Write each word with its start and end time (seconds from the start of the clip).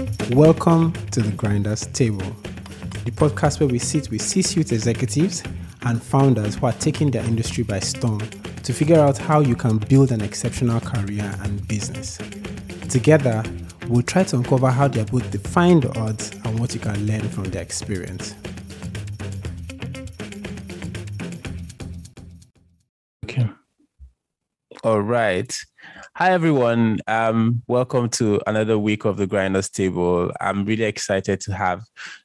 Welcome 0.00 0.94
to 1.10 1.20
the 1.20 1.30
Grinders 1.36 1.86
Table, 1.88 2.24
the 3.04 3.10
podcast 3.10 3.60
where 3.60 3.68
we 3.68 3.78
sit 3.78 4.10
with 4.10 4.22
C 4.22 4.40
suite 4.40 4.72
executives 4.72 5.42
and 5.82 6.02
founders 6.02 6.54
who 6.54 6.64
are 6.64 6.72
taking 6.72 7.10
their 7.10 7.22
industry 7.24 7.64
by 7.64 7.80
storm 7.80 8.20
to 8.62 8.72
figure 8.72 8.98
out 8.98 9.18
how 9.18 9.40
you 9.40 9.54
can 9.54 9.76
build 9.76 10.10
an 10.10 10.22
exceptional 10.22 10.80
career 10.80 11.30
and 11.42 11.68
business. 11.68 12.16
Together, 12.88 13.42
we'll 13.88 14.00
try 14.02 14.22
to 14.22 14.36
uncover 14.36 14.70
how 14.70 14.88
they 14.88 15.00
have 15.00 15.10
both 15.10 15.30
defined 15.30 15.82
the 15.82 15.98
odds 16.00 16.30
and 16.44 16.58
what 16.58 16.72
you 16.72 16.80
can 16.80 17.06
learn 17.06 17.28
from 17.28 17.44
their 17.44 17.60
experience. 17.60 18.34
Okay. 23.26 23.46
All 24.82 25.02
right. 25.02 25.54
Hi, 26.22 26.32
everyone. 26.32 27.00
Um, 27.06 27.62
welcome 27.66 28.10
to 28.10 28.42
another 28.46 28.78
week 28.78 29.06
of 29.06 29.16
the 29.16 29.26
Grinders 29.26 29.70
Table. 29.70 30.30
I'm 30.38 30.66
really 30.66 30.84
excited 30.84 31.40
to 31.40 31.54
have 31.54 31.82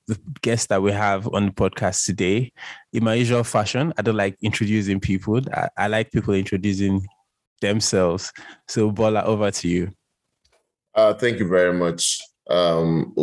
the 0.08 0.20
guest 0.42 0.68
that 0.68 0.82
we 0.82 0.92
have 0.92 1.34
on 1.34 1.46
the 1.46 1.52
podcast 1.54 2.06
today. 2.06 2.52
In 2.92 3.06
my 3.06 3.14
usual 3.14 3.46
fashion, 3.46 3.94
I 3.98 4.02
don't 4.02 4.18
like 4.18 4.36
introducing 4.42 5.00
people. 5.00 5.40
I, 5.54 5.70
I 5.78 5.88
like 5.88 6.12
people 6.12 6.34
introducing 6.34 7.08
themselves. 7.62 8.34
So, 8.68 8.92
Bola, 8.92 9.24
over 9.24 9.50
to 9.50 9.68
you. 9.70 9.92
Uh, 10.94 11.14
thank 11.14 11.40
you 11.40 11.48
very 11.48 11.72
much, 11.72 12.20
um. 12.50 13.14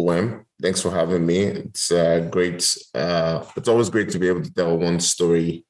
Thanks 0.63 0.81
for 0.81 0.91
having 0.91 1.27
me. 1.27 1.43
It's 1.43 1.93
uh, 1.93 2.29
great. 2.31 2.67
Uh, 2.95 3.45
it's 3.59 3.69
always 3.69 3.91
great 3.91 4.09
to 4.09 4.19
be 4.19 4.29
able 4.29 4.43
to 4.43 4.55
tell 4.55 4.79
one 4.79 5.01
story 5.01 5.67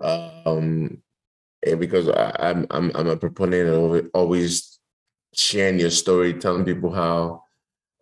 um, 0.00 1.02
Because 1.74 2.08
I, 2.08 2.50
am 2.50 2.66
I'm, 2.70 2.92
I'm 2.94 3.08
a 3.08 3.16
proponent 3.16 3.68
of 3.68 4.10
always 4.14 4.78
sharing 5.34 5.80
your 5.80 5.90
story, 5.90 6.34
telling 6.34 6.64
people 6.64 6.92
how 6.92 7.42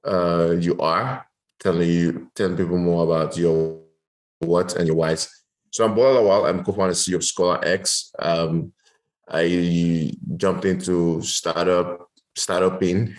uh, 0.05 0.55
you 0.59 0.79
are, 0.79 1.27
telling 1.61 1.89
you 1.89 2.31
telling 2.35 2.57
people 2.57 2.79
more 2.79 3.05
about 3.05 3.37
your 3.37 3.81
what 4.41 4.77
and 4.77 4.87
your 4.87 4.97
whys. 4.97 5.29
So 5.71 5.85
I'm 5.85 5.95
Bola 5.95 6.21
Lawal. 6.21 6.49
I'm 6.49 6.63
co-founder 6.63 6.95
CEO 6.95 7.17
of 7.17 7.25
Scholar 7.25 7.65
X. 7.65 8.13
Um, 8.19 8.73
I 9.29 10.13
jumped 10.37 10.65
into 10.65 11.23
startup 11.23 12.09
startup 12.37 12.81
startuping, 12.81 13.15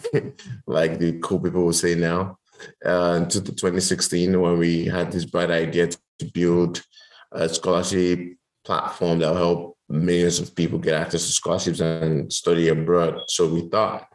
like 0.68 1.00
the 1.00 1.20
cool 1.20 1.40
people 1.40 1.66
will 1.66 1.74
say 1.74 1.96
now, 1.96 2.38
uh, 2.86 3.20
into 3.22 3.42
2016 3.42 4.40
when 4.40 4.58
we 4.58 4.86
had 4.86 5.12
this 5.12 5.26
bright 5.26 5.52
idea 5.52 5.88
to 5.88 6.26
build 6.34 6.84
a 7.32 7.50
scholarship 7.50 8.20
platform 8.64 9.20
that 9.20 9.30
will 9.30 9.38
help 9.38 9.75
millions 9.90 10.40
of 10.40 10.56
people 10.56 10.80
get 10.80 10.96
access 10.96 11.26
to 11.26 11.32
scholarships 11.32 11.80
and 11.80 12.32
study 12.32 12.70
abroad. 12.70 13.22
So 13.28 13.48
we 13.48 13.68
thought, 13.70 14.08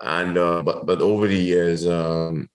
and 0.00 0.38
uh, 0.38 0.62
but 0.62 0.86
but 0.86 1.00
over 1.00 1.26
the 1.26 1.36
years, 1.36 1.86
um, 1.86 2.48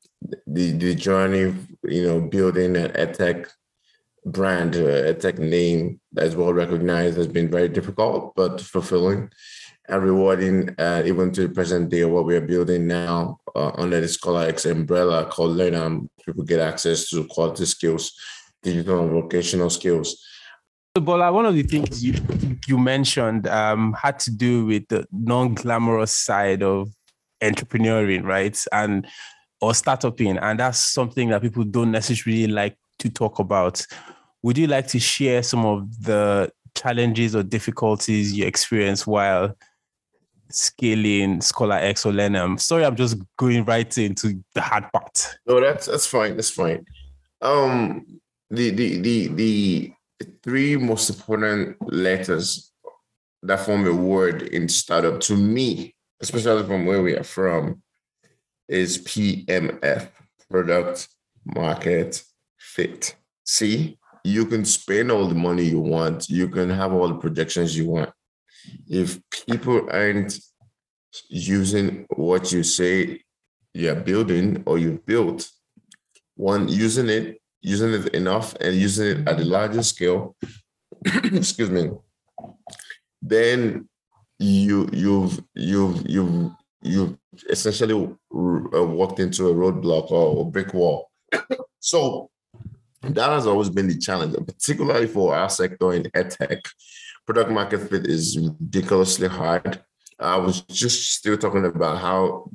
the 0.47 0.71
the 0.71 0.95
journey, 0.95 1.53
you 1.83 2.05
know, 2.05 2.21
building 2.21 2.75
an 2.75 2.91
edtech 2.91 3.49
brand, 4.25 4.75
uh, 4.75 5.13
edtech 5.13 5.37
name 5.37 5.99
that's 6.11 6.35
well 6.35 6.53
recognized 6.53 7.17
has 7.17 7.27
been 7.27 7.49
very 7.49 7.69
difficult 7.69 8.33
but 8.35 8.61
fulfilling 8.61 9.29
and 9.89 10.03
rewarding. 10.03 10.73
Uh, 10.79 11.03
even 11.05 11.31
to 11.31 11.47
the 11.47 11.53
present 11.53 11.89
day, 11.89 12.05
what 12.05 12.25
we 12.25 12.35
are 12.35 12.41
building 12.41 12.87
now 12.87 13.37
uh, 13.55 13.71
under 13.75 13.99
the 13.99 14.07
Scholar 14.07 14.47
X 14.47 14.65
umbrella 14.65 15.25
called 15.25 15.57
LearnAm, 15.57 16.07
people 16.25 16.43
get 16.43 16.59
access 16.59 17.09
to 17.09 17.25
quality 17.25 17.65
skills, 17.65 18.13
digital 18.63 19.01
and 19.01 19.11
vocational 19.11 19.69
skills 19.69 20.25
Bola, 21.01 21.33
one 21.33 21.47
of 21.47 21.55
the 21.55 21.63
things 21.63 22.03
you 22.03 22.13
you 22.67 22.77
mentioned 22.77 23.47
um, 23.47 23.93
had 23.93 24.19
to 24.19 24.31
do 24.31 24.67
with 24.67 24.87
the 24.89 25.07
non-glamorous 25.11 26.13
side 26.13 26.61
of 26.61 26.93
entrepreneuring, 27.41 28.23
right? 28.23 28.63
And 28.71 29.07
or 29.59 29.71
startuping, 29.71 30.37
and 30.39 30.59
that's 30.59 30.77
something 30.77 31.29
that 31.29 31.41
people 31.41 31.63
don't 31.63 31.91
necessarily 31.91 32.45
like 32.45 32.77
to 32.99 33.09
talk 33.09 33.39
about. 33.39 33.83
Would 34.43 34.55
you 34.55 34.67
like 34.67 34.87
to 34.89 34.99
share 34.99 35.41
some 35.41 35.65
of 35.65 36.03
the 36.03 36.51
challenges 36.75 37.35
or 37.35 37.41
difficulties 37.41 38.33
you 38.33 38.45
experience 38.45 39.07
while 39.07 39.57
scaling 40.49 41.41
Scholar 41.41 41.77
X 41.77 42.05
or 42.05 42.11
LearnAm? 42.11 42.59
Sorry, 42.59 42.85
I'm 42.85 42.95
just 42.95 43.17
going 43.37 43.65
right 43.65 43.97
into 43.97 44.43
the 44.53 44.61
hard 44.61 44.91
part. 44.93 45.39
No, 45.47 45.59
that's 45.59 45.87
that's 45.87 46.05
fine. 46.05 46.35
That's 46.35 46.51
fine. 46.51 46.85
Um, 47.41 48.21
the 48.51 48.69
the 48.69 49.01
the 49.01 49.27
the 49.29 49.93
three 50.43 50.75
most 50.75 51.09
important 51.09 51.77
letters 51.91 52.71
that 53.43 53.59
form 53.59 53.85
a 53.85 53.93
word 53.93 54.43
in 54.43 54.69
startup 54.69 55.19
to 55.21 55.35
me, 55.35 55.95
especially 56.21 56.63
from 56.63 56.85
where 56.85 57.01
we 57.01 57.13
are 57.13 57.23
from, 57.23 57.81
is 58.67 58.97
PMF, 58.99 60.09
product 60.49 61.09
market 61.45 62.23
fit. 62.57 63.15
See, 63.43 63.97
you 64.23 64.45
can 64.45 64.63
spend 64.63 65.11
all 65.11 65.27
the 65.27 65.35
money 65.35 65.63
you 65.63 65.79
want, 65.79 66.29
you 66.29 66.47
can 66.47 66.69
have 66.69 66.93
all 66.93 67.09
the 67.09 67.15
projections 67.15 67.77
you 67.77 67.89
want. 67.89 68.11
If 68.87 69.19
people 69.47 69.89
aren't 69.91 70.39
using 71.29 72.05
what 72.15 72.51
you 72.51 72.63
say 72.63 73.21
you're 73.73 73.95
building 73.95 74.63
or 74.65 74.77
you've 74.77 75.05
built, 75.05 75.49
one, 76.35 76.69
using 76.69 77.09
it 77.09 77.41
using 77.63 77.93
it 77.93 78.13
enough 78.13 78.53
and 78.59 78.75
using 78.75 79.21
it 79.21 79.27
at 79.27 79.39
a 79.39 79.45
larger 79.45 79.81
scale, 79.81 80.35
excuse 81.05 81.69
me, 81.69 81.89
then 83.21 83.87
you 84.37 84.89
you've 84.91 85.41
you've 85.55 86.07
you've 86.07 86.51
you've 86.83 87.17
essentially 87.49 87.93
uh, 87.95 88.85
walked 88.85 89.19
into 89.19 89.47
a 89.47 89.53
roadblock 89.53 90.11
or 90.11 90.41
a 90.41 90.45
brick 90.45 90.73
wall. 90.73 91.09
so 91.79 92.29
that 93.01 93.29
has 93.29 93.47
always 93.47 93.69
been 93.69 93.87
the 93.87 93.97
challenge, 93.97 94.35
particularly 94.45 95.07
for 95.07 95.35
our 95.35 95.49
sector 95.49 95.93
in 95.93 96.03
edtech. 96.03 96.61
Product 97.25 97.51
market 97.51 97.89
fit 97.89 98.05
is 98.05 98.37
ridiculously 98.37 99.29
hard. 99.29 99.81
I 100.19 100.37
was 100.37 100.61
just 100.61 101.13
still 101.13 101.37
talking 101.37 101.65
about 101.65 101.99
how 101.99 102.49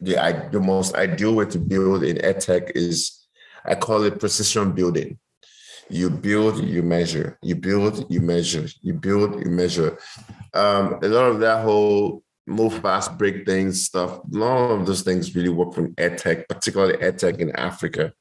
the 0.00 0.48
the 0.52 0.60
most 0.60 0.94
ideal 0.94 1.34
way 1.34 1.46
to 1.46 1.58
build 1.58 2.04
in 2.04 2.18
edtech 2.18 2.72
is 2.74 3.19
I 3.64 3.74
call 3.74 4.04
it 4.04 4.20
precision 4.20 4.72
building. 4.72 5.18
You 5.88 6.08
build, 6.08 6.62
you 6.62 6.82
measure. 6.82 7.38
You 7.42 7.56
build, 7.56 8.06
you 8.08 8.20
measure. 8.20 8.66
You 8.80 8.94
build, 8.94 9.40
you 9.44 9.50
measure. 9.50 9.98
Um, 10.54 10.98
a 11.02 11.08
lot 11.08 11.30
of 11.30 11.40
that 11.40 11.64
whole 11.64 12.22
move 12.46 12.80
fast, 12.80 13.18
break 13.18 13.44
things 13.44 13.86
stuff. 13.86 14.20
None 14.28 14.80
of 14.80 14.86
those 14.86 15.02
things 15.02 15.34
really 15.34 15.48
work 15.48 15.74
from 15.74 15.94
edtech, 15.94 16.48
particularly 16.48 16.96
edtech 16.98 17.38
in 17.38 17.50
Africa. 17.56 18.12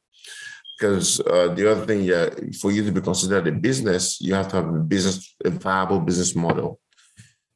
Because 0.78 1.20
uh, 1.20 1.54
the 1.54 1.70
other 1.70 1.86
thing, 1.86 2.04
yeah, 2.04 2.30
for 2.62 2.72
you 2.72 2.84
to 2.86 2.92
be 2.92 3.02
considered 3.02 3.48
a 3.48 3.52
business, 3.52 4.22
you 4.22 4.34
have 4.34 4.48
to 4.50 4.56
have 4.58 4.70
a 4.70 4.80
business, 4.80 5.36
a 5.44 5.50
viable 5.50 6.00
business 6.00 6.36
model 6.36 6.80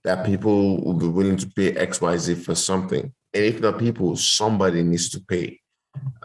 that 0.04 0.26
people 0.26 0.84
will 0.84 0.96
be 0.96 1.08
willing 1.08 1.38
to 1.38 1.48
pay 1.48 1.72
X, 1.72 2.02
Y, 2.02 2.18
Z 2.18 2.36
for 2.36 2.54
something. 2.54 3.14
And 3.34 3.46
if 3.46 3.62
not 3.62 3.80
people, 3.80 4.16
somebody 4.16 4.84
needs 4.84 5.10
to 5.12 5.22
pay. 5.22 5.62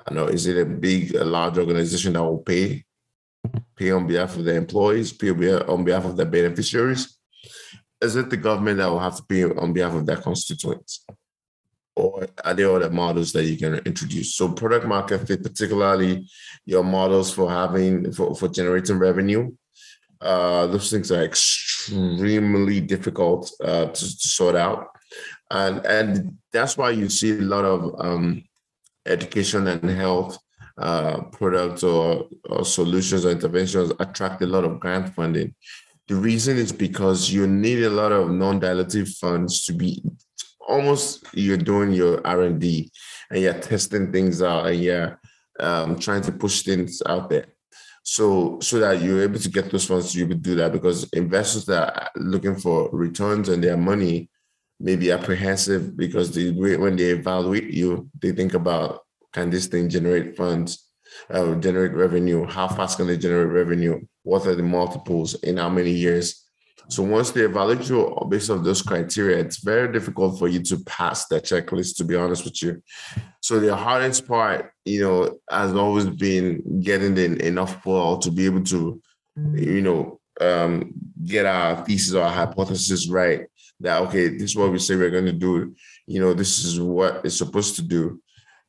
I 0.07 0.15
know, 0.15 0.27
is 0.27 0.47
it 0.47 0.59
a 0.59 0.65
big, 0.65 1.15
a 1.15 1.25
large 1.25 1.59
organization 1.59 2.15
that 2.15 2.23
will 2.23 2.39
pay, 2.39 2.85
pay 3.77 3.91
on 3.91 4.07
behalf 4.07 4.37
of 4.37 4.45
the 4.45 4.55
employees, 4.55 5.13
pay 5.13 5.31
on 5.31 5.85
behalf 5.85 6.05
of 6.05 6.17
the 6.17 6.25
beneficiaries? 6.25 7.19
Is 8.01 8.17
it 8.17 8.31
the 8.31 8.37
government 8.37 8.79
that 8.79 8.89
will 8.89 9.01
have 9.01 9.17
to 9.17 9.23
pay 9.25 9.45
on 9.45 9.73
behalf 9.73 9.95
of 9.95 10.07
their 10.07 10.17
constituents? 10.17 11.05
Or 11.97 12.29
are 12.45 12.55
there 12.55 12.71
other 12.71 12.91
models 12.91 13.33
that 13.33 13.45
you 13.45 13.57
can 13.57 13.75
introduce? 13.79 14.37
So 14.37 14.53
product 14.53 14.87
market 14.87 15.27
fit, 15.27 15.43
particularly 15.43 16.29
your 16.65 16.85
models 16.85 17.35
for 17.35 17.51
having 17.51 18.13
for, 18.13 18.37
for 18.37 18.49
generating 18.49 18.99
revenue, 18.99 19.51
uh, 20.21 20.67
those 20.69 20.91
things 20.91 21.13
are 21.13 21.23
extremely 21.23 22.81
difficult 22.81 23.51
uh, 23.63 23.87
to, 23.87 24.19
to, 24.19 24.29
sort 24.29 24.57
out, 24.57 24.89
and 25.51 25.85
and 25.87 26.39
that's 26.53 26.77
why 26.77 26.91
you 26.91 27.09
see 27.09 27.39
a 27.39 27.43
lot 27.43 27.65
of 27.65 27.95
um, 27.99 28.45
education 29.09 29.67
and 29.67 29.89
health 29.91 30.39
uh, 30.79 31.23
products 31.33 31.83
or, 31.83 32.29
or 32.49 32.65
solutions 32.65 33.25
or 33.25 33.31
interventions 33.31 33.93
attract 34.01 34.43
a 34.43 34.47
lot 34.47 34.65
of 34.65 34.79
grant 34.79 35.15
funding. 35.15 35.55
The 36.07 36.15
reason 36.15 36.57
is 36.57 36.73
because 36.73 37.31
you 37.31 37.47
need 37.47 37.83
a 37.83 37.91
lot 37.91 38.13
of 38.13 38.31
non-dilutive 38.31 39.09
funds 39.17 39.65
to 39.67 39.73
be 39.73 40.03
almost 40.67 41.25
you're 41.33 41.57
doing 41.57 41.93
your 41.93 42.25
R&D 42.27 42.91
and 43.31 43.41
you're 43.41 43.55
testing 43.55 44.13
things 44.13 44.43
out 44.43 44.67
and 44.67 44.81
you're 44.81 45.21
um, 45.61 45.99
trying 45.99 46.23
to 46.23 46.33
push 46.33 46.63
things 46.63 47.03
out 47.07 47.29
there. 47.29 47.47
So, 48.03 48.59
so 48.61 48.79
that 48.79 49.03
you're 49.03 49.23
able 49.23 49.39
to 49.39 49.51
get 49.51 49.71
those 49.71 49.85
funds 49.85 50.13
to 50.13 50.27
be 50.27 50.35
do 50.35 50.55
that 50.55 50.73
because 50.73 51.09
investors 51.11 51.67
that 51.67 51.95
are 51.95 52.11
looking 52.17 52.57
for 52.57 52.89
returns 52.91 53.49
on 53.51 53.61
their 53.61 53.77
money 53.77 54.31
maybe 54.81 55.11
apprehensive 55.11 55.97
because 55.97 56.35
they, 56.35 56.51
when 56.51 56.97
they 56.97 57.11
evaluate 57.11 57.71
you, 57.73 58.09
they 58.21 58.33
think 58.33 58.55
about 58.55 59.01
can 59.33 59.51
this 59.51 59.67
thing 59.67 59.89
generate 59.89 60.37
funds, 60.37 60.89
uh, 61.31 61.55
generate 61.57 61.93
revenue? 61.93 62.47
How 62.47 62.69
fast 62.69 62.99
can 62.99 63.07
they 63.07 63.19
generate 63.19 63.53
revenue? 63.53 64.01
What 64.23 64.47
are 64.47 64.55
the 64.55 64.63
multiples 64.63 65.35
in 65.35 65.57
how 65.57 65.69
many 65.69 65.91
years? 65.91 66.45
So 66.91 67.03
once 67.03 67.31
they 67.33 67.43
evaluate 67.43 67.89
you 67.89 68.17
based 68.31 68.49
on 68.49 68.63
those 68.63 68.81
criteria, 68.81 69.39
it's 69.39 69.59
very 69.59 69.93
difficult 69.93 70.39
for 70.39 70.49
you 70.49 70.63
to 70.63 70.79
pass 70.85 71.27
that 71.27 71.45
checklist, 71.45 71.97
to 71.97 72.05
be 72.05 72.17
honest 72.17 72.45
with 72.45 72.63
you. 72.63 72.83
So 73.43 73.61
the 73.61 73.77
hardest 73.77 74.27
part, 74.27 74.73
you 74.87 75.03
know, 75.03 75.39
has 75.51 75.75
always 75.75 76.07
been 76.07 76.81
getting 76.81 77.17
enough 77.41 77.83
pull 77.83 78.19
to 78.19 78.31
be 78.31 78.47
able 78.47 78.65
to, 78.65 79.03
you 79.55 79.83
know, 79.83 80.19
um, 80.41 80.95
get 81.25 81.45
our 81.45 81.85
thesis 81.85 82.15
or 82.15 82.23
our 82.23 82.33
hypothesis 82.33 83.09
right. 83.09 83.47
That 83.81 84.03
okay, 84.03 84.29
this 84.29 84.51
is 84.51 84.57
what 84.57 84.73
we 84.73 84.79
say 84.79 84.97
we're 84.97 85.11
going 85.11 85.27
to 85.27 85.33
do. 85.33 85.75
You 86.07 86.21
know, 86.21 86.35
this 86.35 86.65
is 86.65 86.81
what 86.81 87.21
it's 87.25 87.39
supposed 87.39 87.77
to 87.77 87.83
do. 87.83 88.21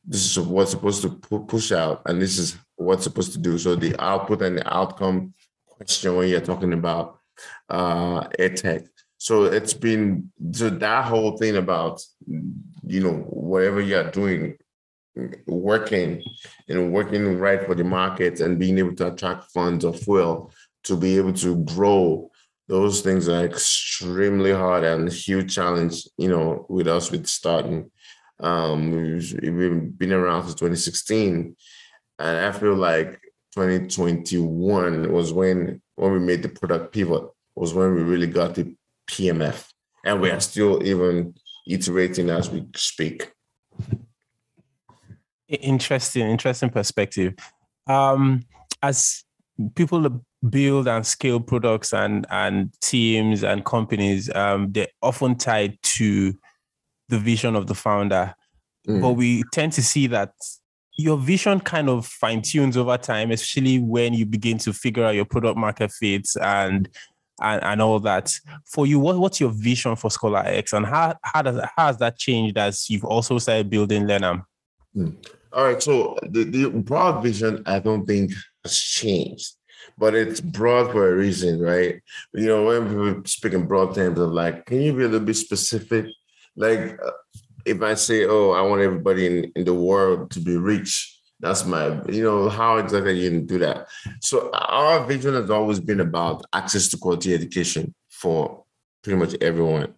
This 0.05 0.25
is 0.25 0.39
what's 0.39 0.71
supposed 0.71 1.01
to 1.01 1.09
push 1.09 1.71
out, 1.71 2.01
and 2.05 2.21
this 2.21 2.37
is 2.37 2.57
what's 2.75 3.03
supposed 3.03 3.33
to 3.33 3.39
do. 3.39 3.57
So 3.57 3.75
the 3.75 3.95
output 4.01 4.41
and 4.41 4.57
the 4.57 4.73
outcome 4.73 5.33
question 5.67 6.15
when 6.15 6.29
you're 6.29 6.41
talking 6.41 6.73
about 6.73 7.19
uh, 7.69 8.27
EdTech. 8.39 8.87
So 9.17 9.45
it's 9.45 9.73
been 9.73 10.31
so 10.53 10.69
that 10.69 11.05
whole 11.05 11.37
thing 11.37 11.57
about 11.57 12.01
you 12.27 13.01
know 13.01 13.17
whatever 13.27 13.81
you're 13.81 14.09
doing, 14.11 14.57
working 15.45 16.23
and 16.67 16.93
working 16.93 17.37
right 17.37 17.65
for 17.65 17.75
the 17.75 17.83
market 17.83 18.39
and 18.39 18.59
being 18.59 18.77
able 18.77 18.95
to 18.95 19.07
attract 19.07 19.51
funds 19.51 19.83
or 19.83 19.93
fuel 19.93 20.53
to 20.85 20.95
be 20.95 21.17
able 21.17 21.33
to 21.33 21.57
grow. 21.63 22.31
Those 22.69 23.01
things 23.01 23.27
are 23.27 23.43
extremely 23.43 24.51
hard 24.51 24.83
and 24.83 25.11
huge 25.11 25.55
challenge. 25.55 26.07
You 26.17 26.29
know, 26.29 26.65
with 26.69 26.87
us 26.87 27.09
with 27.09 27.25
starting. 27.25 27.89
Um, 28.39 28.91
we've, 28.91 29.33
we've 29.41 29.97
been 29.97 30.13
around 30.13 30.43
since 30.43 30.53
2016, 30.53 31.55
and 32.19 32.45
I 32.45 32.51
feel 32.51 32.75
like 32.75 33.19
2021 33.55 35.11
was 35.11 35.33
when 35.33 35.81
when 35.95 36.11
we 36.13 36.19
made 36.19 36.43
the 36.43 36.49
product 36.49 36.93
pivot 36.93 37.23
was 37.55 37.73
when 37.73 37.95
we 37.95 38.03
really 38.03 38.27
got 38.27 38.53
the 38.53 38.75
PMF, 39.09 39.67
and 40.05 40.21
we 40.21 40.29
are 40.29 40.39
still 40.39 40.81
even 40.85 41.33
iterating 41.67 42.29
as 42.29 42.51
we 42.51 42.67
speak. 42.75 43.31
Interesting, 45.47 46.29
interesting 46.29 46.69
perspective. 46.69 47.33
Um, 47.87 48.45
as 48.83 49.23
people 49.75 50.21
build 50.47 50.87
and 50.87 51.05
scale 51.05 51.39
products 51.39 51.93
and 51.93 52.25
and 52.29 52.71
teams 52.81 53.43
and 53.43 53.65
companies, 53.65 54.33
um, 54.35 54.71
they're 54.71 54.87
often 55.01 55.35
tied 55.35 55.77
to 55.81 56.33
the 57.09 57.19
vision 57.19 57.55
of 57.55 57.67
the 57.67 57.75
founder. 57.75 58.33
Mm. 58.87 59.01
But 59.01 59.11
we 59.13 59.43
tend 59.51 59.73
to 59.73 59.83
see 59.83 60.07
that 60.07 60.33
your 60.97 61.17
vision 61.17 61.59
kind 61.59 61.89
of 61.89 62.05
fine 62.05 62.41
tunes 62.41 62.77
over 62.77 62.97
time, 62.97 63.31
especially 63.31 63.79
when 63.79 64.13
you 64.13 64.25
begin 64.25 64.57
to 64.59 64.73
figure 64.73 65.05
out 65.05 65.15
your 65.15 65.25
product 65.25 65.57
market 65.57 65.91
fits 65.91 66.35
and 66.37 66.89
and, 67.41 67.63
and 67.63 67.81
all 67.81 67.99
that. 68.01 68.33
For 68.65 68.85
you, 68.85 68.99
what, 68.99 69.17
what's 69.17 69.39
your 69.39 69.51
vision 69.51 69.95
for 69.95 70.11
Scholar 70.11 70.43
X 70.45 70.73
and 70.73 70.85
how, 70.85 71.15
how, 71.23 71.41
does, 71.41 71.59
how 71.75 71.87
has 71.87 71.97
that 71.97 72.17
changed 72.17 72.57
as 72.57 72.89
you've 72.89 73.05
also 73.05 73.37
started 73.39 73.69
building 73.69 74.03
LearnAm? 74.03 74.43
Hmm. 74.93 75.09
All 75.53 75.65
right. 75.65 75.81
So 75.81 76.17
the, 76.21 76.43
the 76.43 76.69
broad 76.69 77.23
vision, 77.23 77.63
I 77.65 77.79
don't 77.79 78.05
think 78.05 78.33
has 78.63 78.77
changed, 78.77 79.55
but 79.97 80.15
it's 80.15 80.41
broad 80.41 80.91
for 80.91 81.11
a 81.11 81.15
reason, 81.15 81.59
right? 81.59 82.01
You 82.33 82.45
know, 82.47 82.65
when 82.65 82.87
people 82.87 83.21
speak 83.25 83.53
in 83.53 83.67
broad 83.67 83.95
terms 83.95 84.19
of 84.19 84.31
like, 84.31 84.65
can 84.65 84.81
you 84.81 84.93
be 84.93 85.03
a 85.03 85.07
little 85.07 85.25
bit 85.25 85.35
specific? 85.35 86.05
Like, 86.55 86.99
uh, 87.03 87.11
if 87.65 87.81
I 87.81 87.93
say, 87.93 88.25
oh, 88.25 88.51
I 88.51 88.61
want 88.61 88.81
everybody 88.81 89.25
in, 89.25 89.51
in 89.55 89.65
the 89.65 89.73
world 89.73 90.31
to 90.31 90.39
be 90.39 90.57
rich, 90.57 91.19
that's 91.39 91.65
my, 91.65 92.01
you 92.09 92.23
know, 92.23 92.49
how 92.49 92.77
exactly 92.77 93.19
you 93.19 93.41
do 93.41 93.59
that. 93.59 93.87
So 94.21 94.49
our 94.53 95.05
vision 95.05 95.35
has 95.35 95.49
always 95.49 95.79
been 95.79 96.01
about 96.01 96.45
access 96.53 96.89
to 96.89 96.97
quality 96.97 97.33
education 97.33 97.93
for 98.09 98.63
pretty 99.03 99.17
much 99.17 99.35
everyone. 99.41 99.93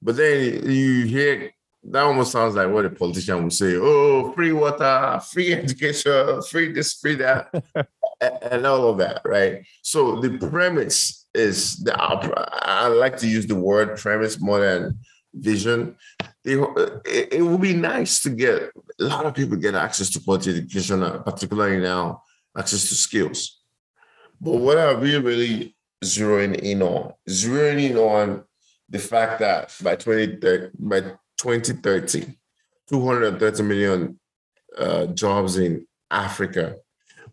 But 0.00 0.16
then 0.16 0.70
you 0.70 1.04
hear 1.06 1.50
that 1.90 2.02
almost 2.02 2.32
sounds 2.32 2.54
like 2.54 2.68
what 2.68 2.84
a 2.84 2.90
politician 2.90 3.42
would 3.44 3.52
say, 3.52 3.74
oh, 3.76 4.32
free 4.32 4.52
water, 4.52 5.20
free 5.32 5.52
education, 5.62 6.42
free 6.42 6.72
this, 6.72 6.94
free 6.94 7.14
that, 7.16 7.48
and 8.20 8.66
all 8.66 8.90
of 8.90 8.98
that, 8.98 9.22
right? 9.24 9.66
So 9.82 10.20
the 10.20 10.38
premise 10.38 11.26
is 11.34 11.76
the 11.78 11.94
I 11.94 12.88
like 12.88 13.18
to 13.18 13.28
use 13.28 13.46
the 13.46 13.54
word 13.54 13.98
premise 13.98 14.40
more 14.40 14.60
than 14.60 14.98
vision 15.34 15.96
it, 16.46 17.32
it 17.32 17.42
would 17.42 17.60
be 17.60 17.74
nice 17.74 18.22
to 18.22 18.30
get 18.30 18.70
a 19.00 19.04
lot 19.04 19.26
of 19.26 19.34
people 19.34 19.56
get 19.56 19.74
access 19.74 20.10
to 20.10 20.20
quality 20.20 20.50
education, 20.50 21.02
uh, 21.02 21.18
particularly 21.18 21.78
now 21.78 22.22
access 22.56 22.88
to 22.88 22.94
skills. 22.94 23.60
But 24.40 24.52
what 24.52 24.78
are 24.78 24.96
we 24.96 25.16
really 25.16 25.76
zeroing 26.04 26.54
in 26.56 26.82
on? 26.82 27.12
Zeroing 27.28 27.90
in 27.90 27.96
on 27.96 28.44
the 28.88 28.98
fact 28.98 29.40
that 29.40 29.74
by 29.82 29.96
2030, 29.96 30.70
by 30.78 31.00
2030, 31.38 32.36
230 32.88 33.62
million 33.64 34.20
uh, 34.78 35.06
jobs 35.06 35.56
in 35.56 35.86
Africa 36.10 36.76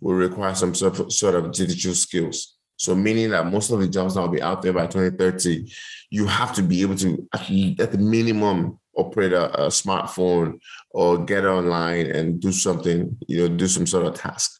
will 0.03 0.15
require 0.15 0.53
some 0.53 0.75
sort 0.75 0.99
of, 0.99 1.51
digital 1.51 1.93
skills. 1.93 2.57
So 2.75 2.93
meaning 2.93 3.29
that 3.29 3.51
most 3.51 3.71
of 3.71 3.79
the 3.79 3.87
jobs 3.87 4.15
that 4.15 4.21
will 4.21 4.27
be 4.27 4.41
out 4.41 4.61
there 4.61 4.73
by 4.73 4.87
2030, 4.87 5.71
you 6.09 6.25
have 6.25 6.53
to 6.55 6.61
be 6.61 6.81
able 6.81 6.95
to, 6.97 7.27
at 7.33 7.91
the 7.91 7.97
minimum, 7.97 8.79
operate 8.95 9.31
a, 9.31 9.65
a 9.65 9.67
smartphone 9.67 10.59
or 10.91 11.23
get 11.23 11.45
online 11.45 12.07
and 12.07 12.39
do 12.39 12.51
something, 12.51 13.17
you 13.27 13.47
know, 13.47 13.55
do 13.55 13.67
some 13.67 13.87
sort 13.87 14.05
of 14.05 14.13
task. 14.13 14.59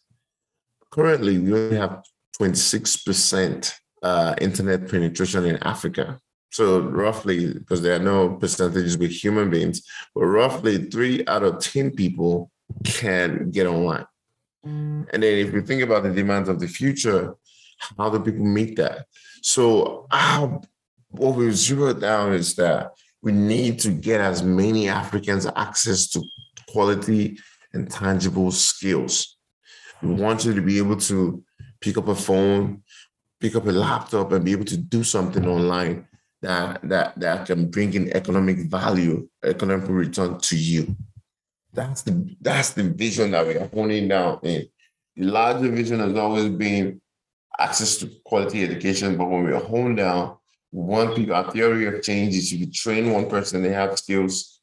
Currently, 0.91 1.39
we 1.39 1.53
only 1.53 1.75
have 1.75 2.03
26% 2.39 3.73
uh, 4.01 4.35
internet 4.39 4.89
penetration 4.89 5.45
in 5.45 5.57
Africa. 5.57 6.19
So 6.51 6.79
roughly, 6.81 7.53
because 7.53 7.81
there 7.81 7.95
are 7.95 8.03
no 8.03 8.35
percentages 8.35 8.97
with 8.97 9.11
human 9.11 9.49
beings, 9.49 9.83
but 10.15 10.25
roughly 10.25 10.85
three 10.85 11.25
out 11.27 11.43
of 11.43 11.59
10 11.59 11.91
people 11.91 12.51
can 12.83 13.51
get 13.51 13.67
online. 13.67 14.05
And 14.63 15.07
then 15.11 15.23
if 15.23 15.53
you 15.53 15.61
think 15.61 15.81
about 15.81 16.03
the 16.03 16.11
demands 16.11 16.49
of 16.49 16.59
the 16.59 16.67
future, 16.67 17.35
how 17.97 18.09
do 18.09 18.19
people 18.19 18.45
meet 18.45 18.77
that? 18.77 19.05
So 19.41 20.07
what 21.09 21.35
we've 21.35 21.55
zeroed 21.55 22.01
down 22.01 22.33
is 22.33 22.55
that 22.55 22.93
we 23.21 23.31
need 23.31 23.79
to 23.79 23.91
get 23.91 24.21
as 24.21 24.43
many 24.43 24.89
Africans 24.89 25.47
access 25.55 26.07
to 26.09 26.23
quality 26.69 27.37
and 27.73 27.89
tangible 27.89 28.51
skills. 28.51 29.37
We 30.01 30.13
want 30.13 30.45
you 30.45 30.53
to 30.53 30.61
be 30.61 30.77
able 30.77 30.97
to 30.97 31.43
pick 31.79 31.97
up 31.97 32.07
a 32.07 32.15
phone, 32.15 32.83
pick 33.39 33.55
up 33.55 33.67
a 33.67 33.71
laptop, 33.71 34.31
and 34.31 34.43
be 34.43 34.51
able 34.51 34.65
to 34.65 34.77
do 34.77 35.03
something 35.03 35.47
online 35.47 36.07
that 36.41 36.81
that 36.89 37.17
that 37.19 37.47
can 37.47 37.69
bring 37.69 37.93
in 37.93 38.11
economic 38.13 38.69
value, 38.69 39.27
economic 39.43 39.87
return 39.89 40.39
to 40.39 40.57
you. 40.57 40.95
That's 41.73 42.03
the 42.03 42.35
that's 42.39 42.71
the 42.71 42.83
vision 42.83 43.31
that 43.31 43.47
we 43.47 43.57
are 43.57 43.67
honing 43.67 44.07
down 44.07 44.39
in. 44.43 44.67
The 45.15 45.25
larger 45.25 45.69
vision 45.69 45.99
has 45.99 46.15
always 46.15 46.49
been 46.49 47.01
access 47.59 47.97
to 47.97 48.11
quality 48.23 48.63
education, 48.63 49.17
but 49.17 49.29
when 49.29 49.45
we 49.45 49.53
are 49.53 49.63
honed 49.63 49.97
down, 49.97 50.37
one 50.71 51.13
people, 51.13 51.35
our 51.35 51.51
theory 51.51 51.85
of 51.87 52.01
change 52.01 52.35
is 52.35 52.51
if 52.51 52.59
you 52.59 52.71
train 52.71 53.11
one 53.11 53.29
person, 53.29 53.61
they 53.61 53.73
have 53.73 53.97
skills, 53.97 54.59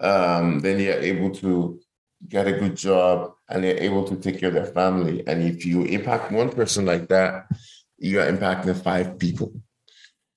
um, 0.00 0.60
then 0.60 0.78
they 0.78 0.92
are 0.92 1.00
able 1.00 1.30
to 1.30 1.80
get 2.28 2.46
a 2.46 2.52
good 2.52 2.76
job 2.76 3.32
and 3.48 3.62
they're 3.62 3.78
able 3.78 4.04
to 4.04 4.16
take 4.16 4.40
care 4.40 4.48
of 4.48 4.54
their 4.54 4.66
family. 4.66 5.26
And 5.26 5.42
if 5.42 5.64
you 5.66 5.84
impact 5.84 6.32
one 6.32 6.50
person 6.50 6.84
like 6.84 7.08
that, 7.08 7.46
you 7.98 8.20
are 8.20 8.26
impacting 8.30 8.80
five 8.82 9.18
people. 9.18 9.52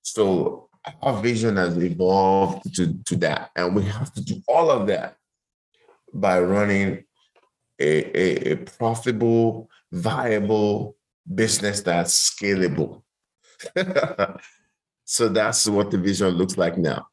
So 0.03 0.69
our 1.01 1.21
vision 1.21 1.57
has 1.57 1.77
evolved 1.77 2.75
to, 2.75 2.93
to 3.05 3.15
that. 3.17 3.49
And 3.55 3.75
we 3.75 3.83
have 3.83 4.13
to 4.13 4.23
do 4.23 4.41
all 4.47 4.69
of 4.69 4.87
that 4.87 5.17
by 6.15 6.39
running 6.39 7.03
a, 7.79 8.17
a, 8.17 8.51
a 8.53 8.55
profitable, 8.55 9.69
viable 9.91 10.95
business 11.33 11.81
that's 11.81 12.31
scalable. 12.31 13.03
So 15.05 15.29
that's 15.29 15.67
what 15.67 15.91
the 15.91 15.99
vision 15.99 16.29
looks 16.29 16.57
like 16.57 16.77
now. 16.77 17.07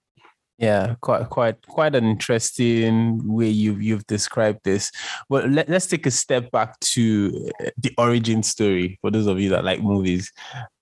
Yeah, 0.59 0.94
quite 1.00 1.28
quite 1.28 1.66
quite 1.66 1.94
an 1.94 2.04
interesting 2.04 3.21
way 3.26 3.49
you've 3.49 3.82
you've 3.82 4.06
described 4.06 4.61
this. 4.64 4.90
But 5.28 5.50
let, 5.50 5.68
us 5.68 5.87
take 5.87 6.06
a 6.06 6.11
step 6.11 6.50
back 6.50 6.78
to 6.94 7.50
uh, 7.61 7.71
the 7.78 7.92
origin 7.99 8.42
story 8.42 8.99
for 9.00 9.11
those 9.11 9.26
of 9.26 9.40
you 9.40 9.50
that 9.50 9.64
like 9.64 9.82
movies. 9.82 10.32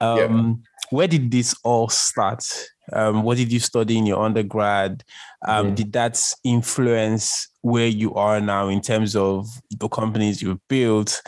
Um, 0.01 0.19
yeah. 0.19 0.55
Where 0.91 1.09
did 1.09 1.31
this 1.31 1.55
all 1.65 1.89
start? 1.89 2.45
Um, 2.93 3.23
what 3.23 3.37
did 3.37 3.53
you 3.53 3.61
study 3.61 3.99
in 3.99 4.07
your 4.07 4.23
undergrad? 4.23 5.05
Um, 5.47 5.67
mm-hmm. 5.67 5.75
Did 5.75 5.93
that 5.93 6.23
influence 6.45 7.49
where 7.63 7.87
you 7.87 8.15
are 8.15 8.41
now 8.41 8.69
in 8.69 8.81
terms 8.81 9.17
of 9.17 9.49
the 9.71 9.89
companies 9.89 10.43
you've 10.43 10.67
built, 10.69 11.23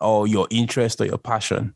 or 0.00 0.26
your 0.26 0.46
interest 0.50 1.00
or 1.00 1.06
your 1.06 1.18
passion? 1.18 1.74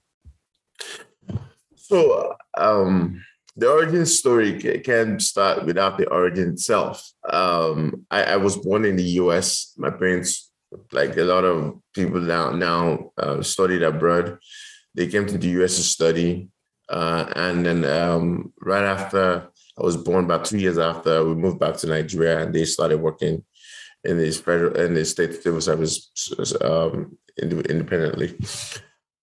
So, 1.76 2.34
um, 2.56 3.22
the 3.56 3.70
origin 3.70 4.04
story 4.04 4.58
can 4.82 5.18
start 5.18 5.64
without 5.64 5.96
the 5.96 6.08
origin 6.08 6.50
itself. 6.50 7.10
Um, 7.28 8.06
I, 8.10 8.22
I, 8.24 8.36
was 8.36 8.56
born 8.56 8.84
in 8.84 8.96
the 8.96 9.10
U.S. 9.22 9.72
My 9.78 9.90
parents, 9.90 10.50
like 10.92 11.16
a 11.16 11.22
lot 11.22 11.44
of 11.44 11.80
people 11.94 12.20
now 12.20 12.50
now 12.50 13.12
uh, 13.16 13.42
studied 13.42 13.82
abroad. 13.82 14.38
They 14.94 15.06
came 15.06 15.26
to 15.26 15.38
the 15.38 15.48
U.S. 15.60 15.76
to 15.76 15.82
study. 15.82 16.48
Uh, 16.88 17.30
and 17.36 17.66
then 17.66 17.84
um, 17.84 18.52
right 18.60 18.84
after 18.84 19.48
I 19.78 19.82
was 19.82 19.96
born, 19.96 20.24
about 20.24 20.44
two 20.44 20.58
years 20.58 20.78
after, 20.78 21.24
we 21.24 21.34
moved 21.34 21.58
back 21.58 21.76
to 21.78 21.86
Nigeria, 21.86 22.40
and 22.40 22.54
they 22.54 22.64
started 22.64 23.00
working 23.00 23.44
in 24.04 24.18
the 24.18 24.30
federal 24.30 24.76
in 24.80 24.94
the 24.94 25.04
state 25.04 25.42
civil 25.42 25.60
service 25.60 26.10
um, 26.60 27.18
independently. 27.38 28.38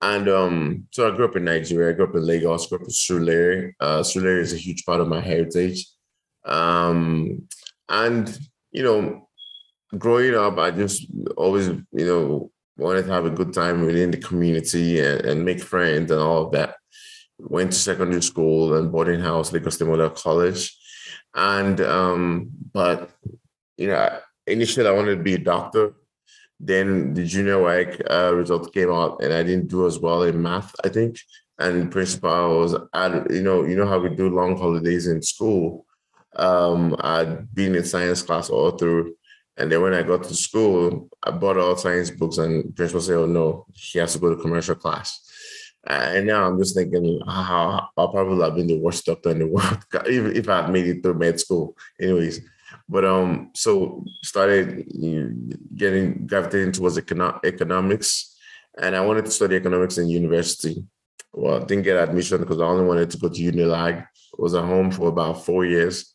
And 0.02 0.28
um, 0.28 0.88
so 0.92 1.08
I 1.08 1.16
grew 1.16 1.26
up 1.26 1.38
in 1.38 1.46
Nigeria. 1.46 1.90
I 1.90 1.94
grew 1.94 2.08
up 2.08 2.16
in 2.16 2.26
Lagos. 2.26 2.68
Grew 2.68 2.80
up 2.80 2.84
in 2.84 2.90
Surulere. 2.90 3.72
Uh, 3.80 4.00
Surulere 4.02 4.42
is 4.42 4.52
a 4.52 4.58
huge 4.58 4.86
part 4.86 5.00
of 5.00 5.08
my 5.08 5.22
heritage. 5.22 5.88
Um, 6.44 7.48
and 7.88 8.38
you 8.72 8.84
know, 8.84 9.30
growing 9.98 10.36
up, 10.36 10.58
I 10.58 10.72
just 10.72 11.08
always 11.38 11.68
you 11.68 12.06
know 12.06 12.52
wanted 12.78 13.06
to 13.06 13.14
have 13.14 13.26
a 13.26 13.30
good 13.30 13.54
time 13.54 13.86
within 13.86 14.12
the 14.12 14.18
community 14.18 15.00
and, 15.00 15.22
and 15.22 15.46
make 15.46 15.62
friends 15.62 16.12
and 16.12 16.20
all 16.20 16.48
of 16.48 16.52
that. 16.52 16.76
Went 17.40 17.72
to 17.72 17.78
secondary 17.78 18.22
school 18.22 18.76
and 18.76 18.92
boarding 18.92 19.20
house, 19.20 19.52
Lagos 19.52 19.82
Model 19.82 20.10
College, 20.12 20.78
and 21.34 21.82
um, 21.82 22.50
but 22.72 23.10
you 23.78 23.88
know, 23.88 24.20
initially 24.48 24.88
I 24.88 24.92
wanted 24.92 25.18
to 25.18 25.24
be 25.24 25.34
a 25.34 25.40
doctor 25.40 25.94
then 26.66 27.14
the 27.14 27.26
junior 27.26 27.58
WAEC 27.58 28.10
uh, 28.10 28.34
result 28.34 28.74
came 28.74 28.92
out, 28.92 29.22
and 29.22 29.34
I 29.34 29.44
didn't 29.44 29.68
do 29.68 29.86
as 29.86 30.00
well 30.00 30.24
in 30.24 30.42
math, 30.42 30.74
I 30.84 30.90
think. 30.90 31.20
And 31.60 31.92
principal 31.92 32.60
was, 32.60 32.76
at, 32.94 33.30
you 33.32 33.44
know, 33.44 33.66
you 33.66 33.76
know 33.76 33.88
how 33.88 34.00
we 34.00 34.10
do 34.10 34.30
long 34.30 34.58
holidays 34.58 35.08
in 35.08 35.22
school. 35.22 35.86
Um, 36.36 36.96
I'd 37.00 37.54
been 37.54 37.76
in 37.76 37.84
science 37.84 38.22
class 38.22 38.50
all 38.50 38.72
through, 38.72 39.16
and 39.58 39.72
then 39.72 39.82
when 39.82 39.94
I 39.94 40.02
got 40.02 40.24
to 40.24 40.34
school, 40.34 41.10
I 41.22 41.32
bought 41.32 41.58
all 41.58 41.76
science 41.76 42.10
books, 42.10 42.38
and 42.38 42.76
principal 42.76 43.02
said, 43.02 43.18
"Oh 43.18 43.26
no, 43.28 43.66
he 43.74 44.00
has 44.00 44.14
to 44.14 44.20
go 44.20 44.34
to 44.34 44.42
commercial 44.42 44.76
class." 44.76 45.20
And 45.86 46.28
now 46.28 46.48
I'm 46.48 46.58
just 46.58 46.76
thinking, 46.76 47.22
how 47.28 47.90
I'll 47.98 48.10
probably 48.10 48.44
have 48.44 48.56
been 48.56 48.68
the 48.68 48.80
worst 48.80 49.06
doctor 49.06 49.32
in 49.32 49.40
the 49.40 49.48
world 49.56 49.80
if, 50.06 50.38
if 50.38 50.50
I 50.50 50.62
had 50.62 50.72
made 50.72 50.88
it 50.88 51.04
through 51.04 51.16
med 51.16 51.40
school. 51.40 51.76
Anyways, 52.00 52.42
but 52.88 53.06
um, 53.06 53.52
so 53.54 54.04
started 54.22 54.86
getting 55.76 56.26
gravitating 56.28 56.72
towards 56.72 56.98
econo- 56.98 57.44
economics, 57.46 58.36
and 58.82 58.96
I 58.96 59.02
wanted 59.02 59.26
to 59.26 59.32
study 59.32 59.56
economics 59.56 59.98
in 59.98 60.10
university. 60.10 60.86
Well, 61.34 61.66
didn't 61.66 61.84
get 61.84 61.98
admission 61.98 62.40
because 62.40 62.62
I 62.62 62.66
only 62.66 62.86
wanted 62.86 63.10
to 63.12 63.18
go 63.18 63.30
to 63.30 63.52
Unilag. 63.52 64.04
I 64.04 64.08
was 64.38 64.54
at 64.54 64.64
home 64.64 64.92
for 64.92 65.10
about 65.10 65.46
four 65.46 65.66
years, 65.66 66.14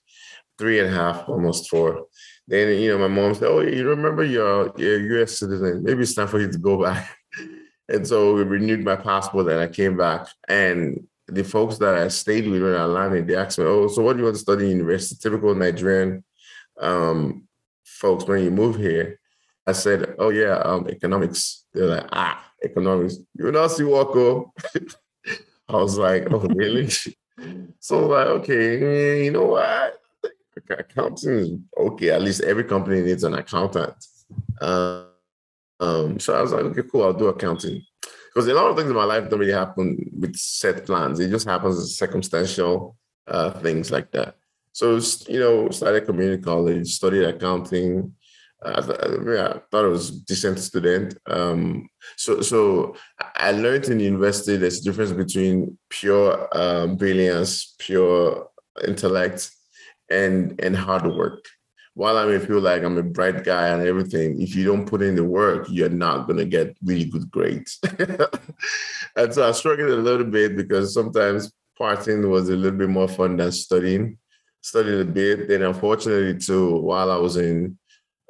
three 0.58 0.80
and 0.80 0.88
a 0.88 0.96
half, 0.96 1.28
almost 1.28 1.68
four. 1.68 2.06
Then 2.46 2.80
you 2.80 2.90
know, 2.90 3.08
my 3.08 3.14
mom 3.14 3.34
said, 3.34 3.48
"Oh, 3.48 3.60
you 3.60 3.88
remember 3.88 4.25
you're 4.25 4.68
a 4.68 4.80
U.S. 4.80 5.38
citizen? 5.38 5.82
Maybe 5.82 6.02
it's 6.02 6.14
time 6.14 6.28
for 6.28 6.40
you 6.40 6.50
to 6.50 6.58
go 6.58 6.82
back." 6.82 7.17
And 7.88 8.07
so 8.07 8.35
we 8.35 8.42
renewed 8.42 8.85
my 8.85 8.97
passport, 8.97 9.49
and 9.49 9.61
I 9.61 9.68
came 9.68 9.97
back. 9.97 10.28
And 10.49 11.07
the 11.26 11.45
folks 11.45 11.78
that 11.78 11.95
I 11.95 12.09
stayed 12.09 12.49
with 12.49 12.62
when 12.62 12.75
I 12.75 12.85
landed, 12.85 13.26
they 13.26 13.37
asked 13.37 13.59
me, 13.59 13.64
"Oh, 13.64 13.88
so 13.88 14.02
what 14.02 14.14
do 14.14 14.21
you 14.21 14.25
want 14.25 14.37
to 14.37 14.42
study 14.42 14.64
in 14.64 14.78
university?" 14.78 15.16
Typical 15.21 15.54
Nigerian 15.54 16.25
um, 16.80 17.49
folks 17.85 18.25
when 18.25 18.45
you 18.45 18.50
move 18.50 18.76
here, 18.76 19.21
I 19.66 19.73
said, 19.73 20.14
"Oh 20.18 20.30
yeah, 20.30 20.57
um, 20.64 20.88
economics." 20.88 21.64
They're 21.73 21.87
like, 21.87 22.09
"Ah, 22.12 22.45
economics. 22.64 23.16
You 23.35 23.52
not 23.52 23.68
see 23.68 23.85
Wako?" 23.85 24.52
I 25.68 25.76
was 25.76 25.99
like, 25.99 26.28
"Oh 26.33 26.40
really?" 26.40 26.88
so 27.80 28.07
like, 28.07 28.26
okay, 28.26 29.25
you 29.25 29.30
know 29.30 29.47
what? 29.47 30.00
Accounting 30.71 31.30
is 31.30 31.52
okay. 31.78 32.11
At 32.11 32.23
least 32.23 32.42
every 32.42 32.64
company 32.64 33.00
needs 33.00 33.25
an 33.25 33.35
accountant. 33.35 33.95
Uh, 34.61 35.04
um, 35.80 36.18
so 36.18 36.35
I 36.35 36.42
was 36.42 36.52
like, 36.52 36.64
okay, 36.64 36.82
cool. 36.90 37.04
I'll 37.04 37.12
do 37.12 37.26
accounting 37.26 37.82
because 38.28 38.47
a 38.49 38.54
lot 38.54 38.70
of 38.70 38.76
things 38.76 38.90
in 38.90 38.97
my 38.97 39.04
life 39.04 39.28
don't 39.28 39.40
really 39.40 39.52
happen 39.52 40.11
with 40.18 40.37
set 40.37 40.87
plans. 40.87 41.20
It 41.20 41.30
just 41.30 41.47
happens 41.47 41.78
as 41.78 41.97
circumstantial 41.97 42.97
uh, 43.26 43.50
things 43.50 43.90
like 43.90 44.11
that. 44.12 44.37
So, 44.73 45.00
you 45.28 45.40
know, 45.40 45.70
started 45.70 46.06
community 46.06 46.42
college, 46.42 46.88
studied 46.94 47.25
accounting. 47.25 48.14
Uh, 48.64 48.82
yeah, 49.26 49.54
I 49.54 49.61
thought 49.70 49.85
I 49.85 49.88
was 49.88 50.11
a 50.11 50.25
decent 50.25 50.58
student. 50.58 51.18
Um, 51.26 51.88
so, 52.16 52.40
so 52.42 52.97
I 53.37 53.52
learned 53.52 53.87
in 53.87 54.00
university 54.00 54.56
there's 54.56 54.80
a 54.80 54.85
difference 54.85 55.12
between 55.12 55.78
pure 55.90 56.49
um, 56.56 56.97
brilliance, 56.97 57.75
pure 57.78 58.49
intellect, 58.87 59.50
and 60.11 60.61
and 60.61 60.76
hard 60.76 61.06
work. 61.06 61.44
While 61.99 62.17
I 62.17 62.26
may 62.26 62.38
feel 62.38 62.61
like 62.61 62.85
I'm 62.85 62.97
a 62.97 63.02
bright 63.02 63.43
guy 63.43 63.71
and 63.71 63.85
everything, 63.85 64.40
if 64.40 64.55
you 64.55 64.64
don't 64.64 64.87
put 64.87 65.02
in 65.02 65.17
the 65.17 65.25
work, 65.25 65.67
you're 65.69 65.88
not 65.88 66.28
gonna 66.28 66.45
get 66.45 66.76
really 66.85 67.07
good 67.07 67.28
grades. 67.28 67.81
and 69.17 69.35
so 69.35 69.49
I 69.49 69.50
struggled 69.50 69.90
a 69.90 69.97
little 69.97 70.26
bit 70.26 70.55
because 70.55 70.95
sometimes 70.95 71.50
partying 71.76 72.28
was 72.31 72.50
a 72.50 72.57
little 72.57 72.78
bit 72.78 72.88
more 72.88 73.09
fun 73.09 73.37
than 73.37 73.50
studying 73.50 74.17
studied 74.61 75.00
a 75.00 75.05
bit. 75.05 75.49
Then, 75.49 75.62
unfortunately, 75.62 76.38
too, 76.38 76.76
while 76.76 77.11
I 77.11 77.17
was 77.17 77.37
in, 77.37 77.76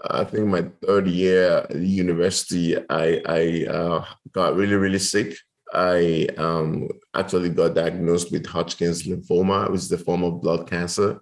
I 0.02 0.24
think 0.24 0.46
my 0.46 0.64
third 0.82 1.06
year 1.06 1.66
at 1.68 1.76
university, 1.76 2.74
I 2.88 3.20
I 3.26 3.66
uh, 3.68 4.04
got 4.32 4.56
really 4.56 4.76
really 4.76 4.98
sick. 4.98 5.36
I 5.74 6.26
um, 6.38 6.88
actually 7.14 7.50
got 7.50 7.74
diagnosed 7.74 8.32
with 8.32 8.46
Hodgkin's 8.46 9.02
lymphoma, 9.02 9.70
which 9.70 9.82
is 9.82 9.88
the 9.90 9.98
form 9.98 10.24
of 10.24 10.40
blood 10.40 10.70
cancer 10.70 11.20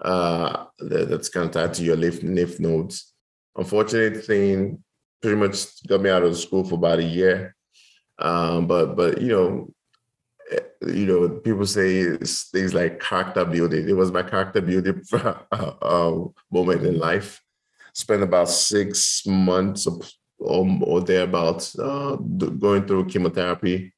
uh, 0.00 0.66
that's 0.78 1.28
kind 1.28 1.46
of 1.46 1.52
tied 1.52 1.74
to 1.74 1.82
your 1.82 1.96
lymph, 1.96 2.22
lymph 2.22 2.60
nodes. 2.60 3.12
Unfortunate 3.56 4.24
thing, 4.24 4.82
pretty 5.20 5.36
much 5.36 5.84
got 5.86 6.00
me 6.00 6.10
out 6.10 6.22
of 6.22 6.36
school 6.36 6.64
for 6.64 6.76
about 6.76 7.00
a 7.00 7.04
year. 7.04 7.56
Um, 8.18 8.66
but 8.66 8.96
but 8.96 9.20
you 9.20 9.28
know, 9.28 9.72
you 10.86 11.06
know, 11.06 11.28
people 11.28 11.66
say 11.66 12.16
things 12.16 12.74
like 12.74 13.00
character 13.00 13.44
building. 13.44 13.88
It 13.88 13.96
was 13.96 14.12
my 14.12 14.22
character 14.22 14.60
building 14.60 15.02
uh, 15.12 16.12
moment 16.50 16.86
in 16.86 16.98
life. 16.98 17.40
Spent 17.92 18.22
about 18.22 18.48
six 18.48 19.26
months 19.26 19.88
or, 20.38 20.78
or 20.82 21.00
thereabouts 21.00 21.76
uh, 21.78 22.16
going 22.16 22.86
through 22.86 23.06
chemotherapy, 23.06 23.92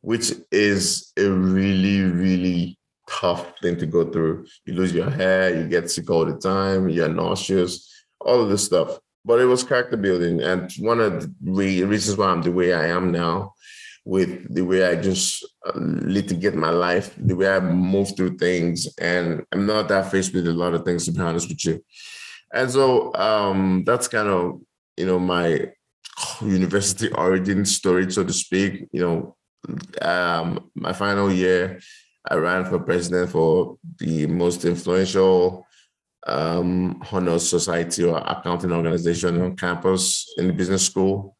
which 0.00 0.32
is 0.50 1.12
a 1.16 1.28
really, 1.28 2.02
really 2.02 2.78
tough 3.06 3.52
thing 3.62 3.76
to 3.78 3.86
go 3.86 4.10
through. 4.10 4.46
You 4.64 4.74
lose 4.74 4.92
your 4.92 5.10
hair, 5.10 5.56
you 5.56 5.68
get 5.68 5.90
sick 5.90 6.10
all 6.10 6.24
the 6.24 6.36
time, 6.36 6.88
you're 6.88 7.08
nauseous, 7.08 7.90
all 8.20 8.42
of 8.42 8.48
this 8.48 8.64
stuff. 8.64 8.98
But 9.24 9.40
it 9.40 9.46
was 9.46 9.64
character 9.64 9.96
building. 9.96 10.40
And 10.40 10.70
one 10.78 11.00
of 11.00 11.28
the 11.42 11.84
reasons 11.84 12.16
why 12.16 12.28
I'm 12.28 12.42
the 12.42 12.52
way 12.52 12.72
I 12.72 12.86
am 12.88 13.10
now 13.10 13.54
with 14.04 14.54
the 14.54 14.62
way 14.62 14.86
I 14.86 14.94
just 14.94 15.44
uh, 15.66 15.72
litigate 15.74 16.54
my 16.54 16.70
life, 16.70 17.12
the 17.18 17.34
way 17.34 17.48
I 17.48 17.58
move 17.58 18.16
through 18.16 18.38
things. 18.38 18.86
And 18.98 19.44
I'm 19.50 19.66
not 19.66 19.88
that 19.88 20.12
faced 20.12 20.32
with 20.32 20.46
a 20.46 20.52
lot 20.52 20.74
of 20.74 20.84
things, 20.84 21.06
to 21.06 21.12
be 21.12 21.20
honest 21.20 21.48
with 21.48 21.64
you. 21.64 21.84
And 22.54 22.70
so 22.70 23.12
um, 23.16 23.82
that's 23.84 24.06
kind 24.06 24.28
of, 24.28 24.60
you 24.96 25.06
know, 25.06 25.18
my 25.18 25.72
university 26.40 27.10
origin 27.10 27.64
story, 27.64 28.10
so 28.12 28.22
to 28.22 28.32
speak. 28.32 28.86
You 28.92 29.00
know, 29.00 29.36
um, 30.00 30.70
my 30.76 30.92
final 30.92 31.32
year, 31.32 31.80
I 32.28 32.34
ran 32.34 32.64
for 32.64 32.78
president 32.78 33.30
for 33.30 33.78
the 33.98 34.26
most 34.26 34.64
influential 34.64 35.66
um, 36.26 37.02
honor 37.12 37.38
society 37.38 38.02
or 38.04 38.18
accounting 38.18 38.72
organization 38.72 39.40
on 39.40 39.56
campus 39.56 40.26
in 40.38 40.48
the 40.48 40.52
business 40.52 40.84
school 40.84 41.36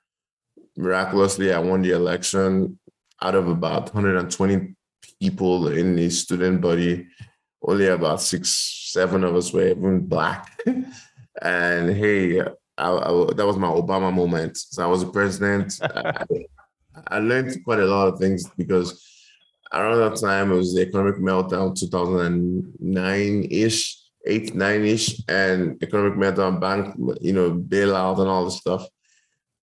miraculously, 0.77 1.53
I 1.53 1.59
won 1.59 1.83
the 1.83 1.93
election 1.93 2.79
out 3.23 3.35
of 3.35 3.49
about 3.49 3.95
120 3.95 4.75
people 5.21 5.69
in 5.69 5.97
the 5.97 6.11
student 6.11 6.61
body. 6.61 7.07
Only 7.63 7.89
about 7.89 8.21
six, 8.21 8.91
seven 8.93 9.25
of 9.25 9.35
us 9.35 9.53
were 9.53 9.69
even 9.69 10.07
black. 10.07 10.61
and 11.43 11.97
hey, 11.97 12.41
I, 12.41 12.47
I, 12.79 13.33
that 13.35 13.47
was 13.47 13.57
my 13.57 13.69
Obama 13.69 14.13
moment. 14.13 14.57
So 14.57 14.85
I 14.85 14.87
was 14.87 15.03
a 15.03 15.07
president. 15.07 15.79
I, 15.83 16.25
I 17.09 17.19
learned 17.19 17.65
quite 17.65 17.81
a 17.81 17.87
lot 17.87 18.09
of 18.09 18.19
things 18.19 18.49
because 18.57 19.03
around 19.81 19.99
that 19.99 20.21
time 20.21 20.53
it 20.53 20.57
was 20.57 20.75
the 20.75 20.83
economic 20.83 21.17
meltdown 21.17 21.75
2009-ish 21.79 24.03
8 24.29 24.55
9-ish 24.55 25.23
and 25.29 25.81
economic 25.83 26.15
meltdown 26.15 26.61
bank 26.61 26.95
you 27.21 27.33
know 27.33 27.53
bailout 27.53 28.19
and 28.19 28.29
all 28.29 28.45
this 28.45 28.59
stuff 28.59 28.89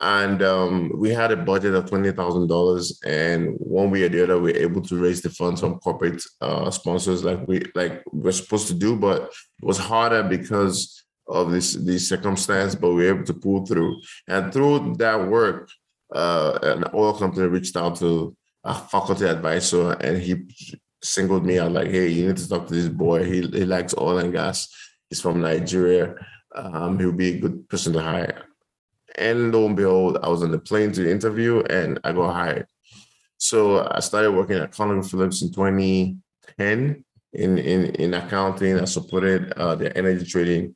and 0.03 0.41
um, 0.41 0.91
we 0.95 1.11
had 1.11 1.31
a 1.31 1.37
budget 1.37 1.75
of 1.75 1.89
twenty 1.89 2.11
thousand 2.11 2.47
dollars, 2.47 2.99
and 3.05 3.55
one 3.57 3.89
way 3.89 4.03
or 4.03 4.09
the 4.09 4.23
other, 4.23 4.39
we 4.39 4.51
were 4.51 4.59
able 4.59 4.81
to 4.81 5.01
raise 5.01 5.21
the 5.21 5.29
funds 5.29 5.61
from 5.61 5.79
corporate 5.79 6.21
uh, 6.41 6.69
sponsors, 6.71 7.23
like 7.23 7.47
we 7.47 7.63
like 7.73 8.03
we're 8.11 8.33
supposed 8.33 8.67
to 8.67 8.73
do. 8.73 8.97
But 8.97 9.21
it 9.21 9.65
was 9.65 9.77
harder 9.77 10.21
because 10.21 11.05
of 11.27 11.51
this 11.51 11.75
this 11.75 12.09
circumstance, 12.09 12.75
but 12.75 12.89
we 12.89 13.05
were 13.05 13.15
able 13.15 13.25
to 13.25 13.33
pull 13.33 13.65
through. 13.65 14.01
And 14.27 14.51
through 14.51 14.95
that 14.97 15.29
work, 15.29 15.69
uh, 16.13 16.59
an 16.61 16.83
oil 16.93 17.13
company 17.13 17.47
reached 17.47 17.77
out 17.77 17.95
to 17.99 18.35
a 18.63 18.73
faculty 18.75 19.25
advisor, 19.25 19.93
and 19.93 20.17
he 20.17 20.45
singled 21.01 21.45
me 21.45 21.59
out 21.59 21.71
like, 21.71 21.89
"Hey, 21.89 22.07
you 22.07 22.27
need 22.27 22.37
to 22.37 22.49
talk 22.49 22.67
to 22.67 22.73
this 22.73 22.89
boy. 22.89 23.23
He 23.23 23.41
he 23.41 23.65
likes 23.65 23.93
oil 23.97 24.19
and 24.19 24.31
gas. 24.31 24.69
He's 25.09 25.21
from 25.21 25.41
Nigeria. 25.41 26.15
Um, 26.55 26.99
he'll 26.99 27.11
be 27.11 27.35
a 27.35 27.39
good 27.39 27.67
person 27.69 27.93
to 27.93 28.01
hire." 28.01 28.45
And 29.15 29.51
lo 29.51 29.65
and 29.67 29.75
behold, 29.75 30.17
I 30.23 30.29
was 30.29 30.43
on 30.43 30.51
the 30.51 30.59
plane 30.59 30.91
to 30.93 31.03
the 31.03 31.11
interview 31.11 31.61
and 31.69 31.99
I 32.03 32.13
got 32.13 32.33
hired. 32.33 32.67
So 33.37 33.87
I 33.91 33.99
started 33.99 34.31
working 34.31 34.57
at 34.57 34.71
ConocoPhillips 34.71 35.41
in 35.41 35.53
2010 35.53 37.05
in, 37.33 37.57
in, 37.57 37.85
in 37.95 38.13
accounting. 38.13 38.79
I 38.79 38.85
supported 38.85 39.53
uh, 39.53 39.75
the 39.75 39.95
energy 39.95 40.25
trading 40.25 40.75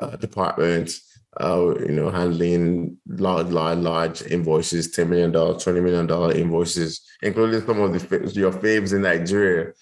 uh, 0.00 0.16
department, 0.16 0.92
uh, 1.40 1.74
you 1.80 1.92
know, 1.92 2.10
handling 2.10 2.98
large, 3.06 3.48
large, 3.48 3.78
large 3.78 4.22
invoices, 4.22 4.94
$10 4.94 5.08
million, 5.08 5.32
$20 5.32 5.82
million 5.82 6.36
invoices, 6.36 7.00
including 7.22 7.64
some 7.64 7.80
of 7.80 7.92
the 7.92 8.32
your 8.34 8.52
faves 8.52 8.92
in 8.92 9.02
Nigeria 9.02 9.72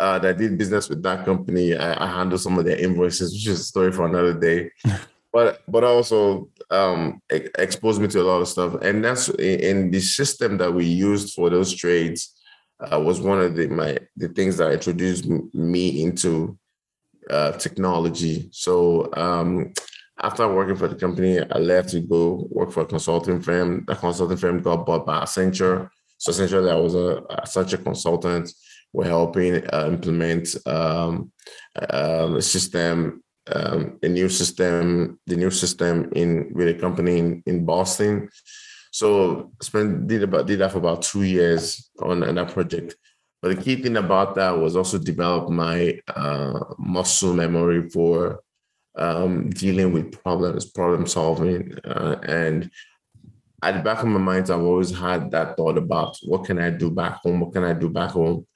uh, 0.00 0.18
that 0.18 0.38
did 0.38 0.56
business 0.56 0.88
with 0.88 1.02
that 1.02 1.24
company. 1.24 1.76
I, 1.76 2.04
I 2.04 2.06
handled 2.06 2.40
some 2.40 2.58
of 2.58 2.64
their 2.64 2.78
invoices, 2.78 3.32
which 3.32 3.46
is 3.46 3.60
a 3.60 3.64
story 3.64 3.92
for 3.92 4.06
another 4.06 4.34
day. 4.34 4.70
but 5.32 5.62
but 5.68 5.84
also 5.84 6.48
um, 6.70 7.20
exposed 7.28 8.00
me 8.00 8.08
to 8.08 8.20
a 8.20 8.22
lot 8.22 8.40
of 8.40 8.48
stuff, 8.48 8.74
and 8.82 9.04
that's 9.04 9.28
in, 9.28 9.60
in 9.60 9.90
the 9.90 10.00
system 10.00 10.56
that 10.58 10.72
we 10.72 10.86
used 10.86 11.34
for 11.34 11.50
those 11.50 11.74
trades 11.74 12.34
uh, 12.80 13.00
was 13.00 13.20
one 13.20 13.40
of 13.40 13.56
the 13.56 13.66
my 13.68 13.98
the 14.16 14.28
things 14.28 14.56
that 14.56 14.72
introduced 14.72 15.26
me 15.52 16.02
into 16.02 16.56
uh, 17.30 17.52
technology. 17.52 18.48
So 18.52 19.10
um, 19.14 19.72
after 20.22 20.52
working 20.52 20.76
for 20.76 20.88
the 20.88 20.94
company, 20.94 21.40
I 21.40 21.58
left 21.58 21.90
to 21.90 22.00
go 22.00 22.46
work 22.50 22.70
for 22.70 22.82
a 22.82 22.86
consulting 22.86 23.40
firm. 23.40 23.84
The 23.86 23.96
consulting 23.96 24.36
firm 24.36 24.62
got 24.62 24.86
bought 24.86 25.06
by 25.06 25.20
Accenture. 25.20 25.88
So 26.18 26.30
essentially, 26.30 26.70
I 26.70 26.76
was 26.76 26.94
a 26.94 27.22
Accenture 27.30 27.82
consultant. 27.82 28.52
We're 28.92 29.06
helping 29.06 29.66
uh, 29.72 29.88
implement 29.88 30.54
um, 30.66 31.32
uh, 31.76 32.34
a 32.36 32.42
system, 32.42 33.24
um, 33.52 33.98
a 34.02 34.08
new 34.08 34.28
system, 34.28 35.18
the 35.26 35.36
new 35.36 35.50
system 35.50 36.10
in 36.14 36.52
with 36.54 36.68
a 36.68 36.74
company 36.74 37.18
in, 37.18 37.42
in 37.46 37.64
Boston. 37.64 38.28
So 38.92 39.50
spent 39.60 40.06
did 40.06 40.22
about 40.22 40.46
did 40.46 40.60
that 40.60 40.70
for 40.70 40.78
about 40.78 41.02
two 41.02 41.24
years 41.24 41.90
on, 42.00 42.22
on 42.22 42.36
that 42.36 42.52
project. 42.52 42.94
But 43.42 43.56
the 43.56 43.62
key 43.62 43.82
thing 43.82 43.96
about 43.96 44.36
that 44.36 44.56
was 44.56 44.76
also 44.76 44.96
develop 44.96 45.50
my 45.50 45.98
uh, 46.14 46.60
muscle 46.78 47.34
memory 47.34 47.90
for 47.90 48.40
um, 48.96 49.50
dealing 49.50 49.92
with 49.92 50.12
problems, 50.22 50.70
problem 50.70 51.06
solving, 51.06 51.76
uh, 51.84 52.16
and 52.26 52.70
at 53.62 53.76
the 53.76 53.82
back 53.82 54.02
of 54.02 54.08
my 54.08 54.20
mind, 54.20 54.50
I've 54.50 54.60
always 54.60 54.90
had 54.96 55.30
that 55.30 55.56
thought 55.56 55.78
about 55.78 56.18
what 56.22 56.44
can 56.44 56.58
I 56.58 56.70
do 56.70 56.90
back 56.90 57.14
home? 57.22 57.40
What 57.40 57.54
can 57.54 57.64
I 57.64 57.72
do 57.72 57.88
back 57.88 58.10
home? 58.10 58.46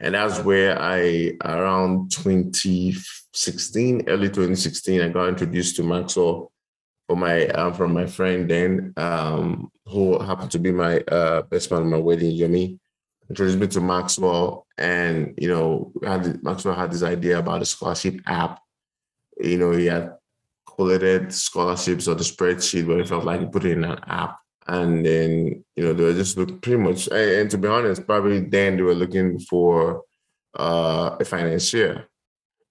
And 0.00 0.14
that's 0.14 0.40
where 0.40 0.80
I, 0.80 1.32
around 1.44 2.10
2016, 2.12 4.08
early 4.08 4.28
2016, 4.28 5.00
I 5.02 5.08
got 5.08 5.28
introduced 5.28 5.76
to 5.76 5.82
Maxwell 5.82 6.50
from 7.06 7.20
my 7.20 7.46
uh, 7.48 7.72
from 7.72 7.92
my 7.92 8.06
friend 8.06 8.50
then, 8.50 8.94
um, 8.96 9.70
who 9.86 10.18
happened 10.18 10.50
to 10.52 10.58
be 10.58 10.72
my 10.72 10.98
uh, 11.00 11.42
best 11.42 11.70
man 11.70 11.82
at 11.82 11.86
my 11.86 11.98
wedding, 11.98 12.36
Yomi. 12.36 12.78
Introduced 13.28 13.58
me 13.58 13.66
to 13.68 13.80
Maxwell, 13.80 14.66
and 14.78 15.34
you 15.38 15.48
know, 15.48 15.92
had, 16.02 16.42
Maxwell 16.42 16.74
had 16.74 16.92
this 16.92 17.02
idea 17.02 17.38
about 17.38 17.62
a 17.62 17.66
scholarship 17.66 18.20
app. 18.26 18.60
You 19.44 19.58
know, 19.58 19.72
he 19.72 19.86
had 19.86 20.14
collated 20.66 21.32
scholarships 21.32 22.08
on 22.08 22.16
the 22.16 22.24
spreadsheet, 22.24 22.86
but 22.86 23.00
it 23.00 23.08
felt 23.08 23.24
like 23.24 23.40
he 23.40 23.46
put 23.46 23.64
it 23.64 23.72
in 23.72 23.84
an 23.84 24.00
app. 24.06 24.38
And 24.66 25.04
then, 25.04 25.64
you 25.76 25.84
know, 25.84 25.92
they 25.92 26.04
were 26.04 26.14
just 26.14 26.38
look 26.38 26.62
pretty 26.62 26.82
much, 26.82 27.08
and 27.08 27.50
to 27.50 27.58
be 27.58 27.68
honest, 27.68 28.06
probably 28.06 28.40
then 28.40 28.76
they 28.76 28.82
were 28.82 28.94
looking 28.94 29.38
for 29.38 30.02
uh, 30.54 31.16
a 31.20 31.24
financier 31.24 32.08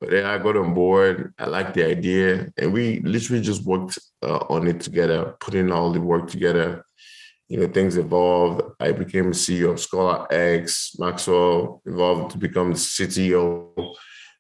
but 0.04 0.12
then 0.12 0.26
I 0.26 0.38
got 0.38 0.58
on 0.58 0.74
board. 0.74 1.34
I 1.40 1.46
liked 1.46 1.76
the 1.76 1.86
idea, 1.86 2.52
and 2.58 2.74
we 2.74 3.00
literally 3.00 3.42
just 3.42 3.64
worked 3.64 3.98
uh, 4.22 4.40
on 4.50 4.68
it 4.68 4.82
together, 4.82 5.38
putting 5.40 5.72
all 5.72 5.94
the 5.94 6.02
work 6.02 6.30
together. 6.30 6.86
You 7.48 7.62
know, 7.62 7.68
things 7.68 7.96
evolved. 7.96 8.64
I 8.82 8.92
became 8.92 9.32
CEO 9.32 9.72
of 9.72 9.80
Scholar 9.80 10.28
X. 10.30 10.98
Maxwell 11.00 11.82
evolved 11.86 12.32
to 12.32 12.38
become 12.38 12.72
the 12.72 12.78
CTO, 12.78 13.96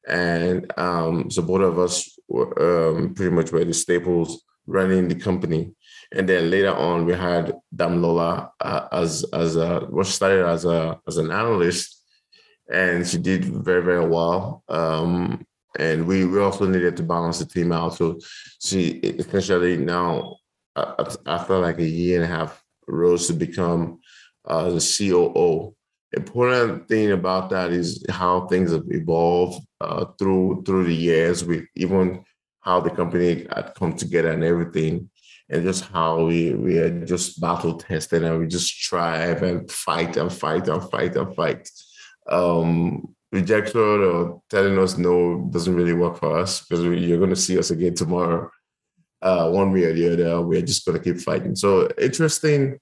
and 0.05 0.69
um, 0.77 1.31
so 1.31 1.41
both 1.41 1.61
of 1.61 1.79
us 1.79 2.12
um, 2.31 3.13
pretty 3.13 3.31
much 3.31 3.51
were 3.51 3.65
the 3.65 3.73
staples 3.73 4.43
running 4.65 5.07
the 5.07 5.15
company. 5.15 5.73
And 6.11 6.27
then 6.27 6.49
later 6.49 6.73
on, 6.73 7.05
we 7.05 7.13
had 7.13 7.55
Damilola 7.75 8.51
uh, 8.59 8.87
as 8.91 9.25
as 9.33 9.55
a 9.55 9.81
what 9.89 10.07
started 10.07 10.45
as 10.45 10.65
a 10.65 10.99
as 11.07 11.17
an 11.17 11.31
analyst, 11.31 12.01
and 12.71 13.05
she 13.07 13.17
did 13.17 13.45
very 13.45 13.83
very 13.83 14.07
well. 14.07 14.63
Um, 14.69 15.45
and 15.79 16.05
we, 16.05 16.25
we 16.25 16.39
also 16.39 16.67
needed 16.67 16.95
to 16.97 17.03
balance 17.03 17.39
the 17.39 17.45
team 17.45 17.71
out. 17.71 17.95
So 17.95 18.19
she 18.61 18.89
essentially 18.89 19.77
now, 19.77 20.37
uh, 20.75 21.15
after 21.25 21.57
like 21.57 21.79
a 21.79 21.85
year 21.85 22.21
and 22.21 22.31
a 22.31 22.35
half, 22.35 22.63
rose 22.87 23.27
to 23.27 23.33
become 23.33 23.99
uh, 24.45 24.69
the 24.69 24.79
COO. 24.79 25.75
Important 26.15 26.87
thing 26.87 27.11
about 27.11 27.49
that 27.49 27.71
is 27.71 28.05
how 28.09 28.47
things 28.47 28.71
have 28.71 28.85
evolved 28.89 29.65
uh, 29.81 30.05
through 30.19 30.63
through 30.65 30.85
the 30.85 30.95
years, 30.95 31.43
with 31.43 31.65
even 31.75 32.23
how 32.61 32.79
the 32.79 32.91
company 32.91 33.47
had 33.51 33.73
come 33.75 33.93
together 33.95 34.31
and 34.31 34.43
everything, 34.43 35.09
and 35.49 35.63
just 35.63 35.85
how 35.85 36.25
we 36.25 36.53
we 36.53 36.77
are 36.77 37.05
just 37.05 37.41
battle 37.41 37.77
tested 37.77 38.23
and 38.23 38.39
we 38.39 38.47
just 38.47 38.67
strive 38.67 39.41
and 39.41 39.69
fight 39.71 40.15
and 40.17 40.31
fight 40.31 40.67
and 40.67 40.83
fight 40.91 41.15
and 41.15 41.35
fight. 41.35 41.69
Um, 42.29 43.15
rejection 43.31 43.81
or 43.81 44.41
telling 44.49 44.77
us 44.77 44.97
no 44.97 45.49
doesn't 45.51 45.75
really 45.75 45.93
work 45.93 46.17
for 46.19 46.37
us 46.37 46.63
because 46.63 46.83
you're 46.85 47.17
going 47.17 47.31
to 47.31 47.35
see 47.35 47.57
us 47.57 47.71
again 47.71 47.95
tomorrow. 47.95 48.49
Uh, 49.21 49.49
one 49.49 49.71
way 49.71 49.85
or 49.85 49.93
the 49.93 50.13
other, 50.13 50.41
we're 50.41 50.61
just 50.61 50.85
going 50.85 50.97
to 50.97 51.03
keep 51.03 51.19
fighting. 51.21 51.55
So 51.55 51.89
interesting 51.97 52.77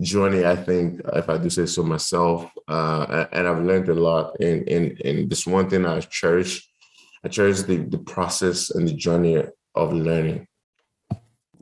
journey, 0.00 0.44
I 0.44 0.56
think, 0.56 1.00
if 1.14 1.28
I 1.28 1.38
do 1.38 1.50
say 1.50 1.66
so 1.66 1.82
myself. 1.82 2.50
Uh, 2.68 3.26
and 3.32 3.46
I've 3.46 3.64
learned 3.64 3.88
a 3.88 3.94
lot. 3.94 4.40
In 4.40 4.64
in 4.64 4.96
in 4.98 5.28
this 5.28 5.46
one 5.46 5.68
thing 5.68 5.84
I 5.84 6.00
cherish, 6.00 6.68
I 7.24 7.28
cherish 7.28 7.62
the 7.62 7.76
the 7.76 7.98
process 7.98 8.70
and 8.70 8.88
the 8.88 8.94
journey 8.94 9.42
of 9.74 9.92
learning. 9.92 10.46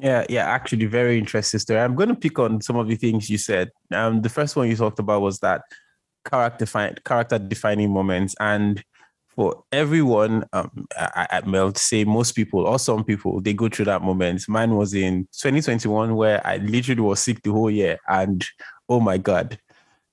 Yeah, 0.00 0.24
yeah, 0.28 0.44
actually, 0.44 0.86
very 0.86 1.18
interesting 1.18 1.58
story. 1.58 1.80
I'm 1.80 1.96
going 1.96 2.08
to 2.08 2.14
pick 2.14 2.38
on 2.38 2.60
some 2.60 2.76
of 2.76 2.86
the 2.86 2.94
things 2.94 3.28
you 3.28 3.38
said. 3.38 3.70
Um, 3.92 4.22
the 4.22 4.28
first 4.28 4.54
one 4.54 4.68
you 4.68 4.76
talked 4.76 5.00
about 5.00 5.22
was 5.22 5.40
that 5.40 5.62
character 6.24 6.66
character 7.04 7.38
defining 7.38 7.92
moments 7.92 8.34
and 8.38 8.84
for 9.38 9.62
everyone 9.70 10.44
um, 10.52 10.88
I 10.98 11.40
will 11.46 11.72
say 11.76 12.02
most 12.02 12.32
people 12.32 12.66
or 12.66 12.76
some 12.76 13.04
people 13.04 13.40
they 13.40 13.54
go 13.54 13.68
through 13.68 13.84
that 13.84 14.02
moment. 14.02 14.48
Mine 14.48 14.74
was 14.74 14.94
in 14.94 15.28
2021 15.32 16.16
where 16.16 16.44
i 16.44 16.56
literally 16.56 17.02
was 17.02 17.20
sick 17.20 17.40
the 17.44 17.52
whole 17.52 17.70
year 17.70 18.00
and 18.08 18.44
oh 18.88 18.98
my 18.98 19.16
god 19.16 19.56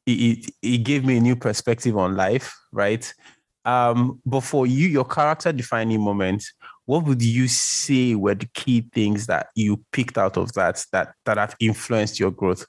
it, 0.05 0.11
it, 0.11 0.51
it 0.61 0.77
gave 0.83 1.03
me 1.03 1.17
a 1.17 1.19
new 1.19 1.35
perspective 1.35 1.97
on 1.97 2.15
life 2.15 2.53
right? 2.71 3.11
Um, 3.63 4.21
but 4.27 4.41
for 4.41 4.67
you 4.67 4.87
your 4.87 5.05
character 5.05 5.51
defining 5.51 6.01
moment, 6.01 6.43
what 6.85 7.05
would 7.05 7.23
you 7.23 7.47
say 7.47 8.13
were 8.13 8.35
the 8.35 8.47
key 8.53 8.87
things 8.93 9.25
that 9.25 9.47
you 9.55 9.83
picked 9.91 10.19
out 10.19 10.37
of 10.37 10.53
that 10.53 10.85
that 10.91 11.15
that 11.25 11.37
have 11.37 11.55
influenced 11.59 12.19
your 12.19 12.29
growth 12.29 12.63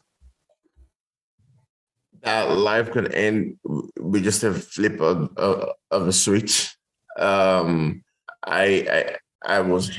that 2.27 2.51
life 2.51 2.91
could 2.91 3.15
end 3.15 3.57
with 3.65 4.25
just 4.25 4.43
a 4.43 4.53
flip 4.53 5.01
of, 5.01 5.31
of, 5.37 5.71
of 5.93 6.09
a 6.09 6.13
switch. 6.13 6.77
Um, 7.19 8.03
I, 8.45 8.67
I 8.91 9.17
I 9.59 9.61
was 9.61 9.97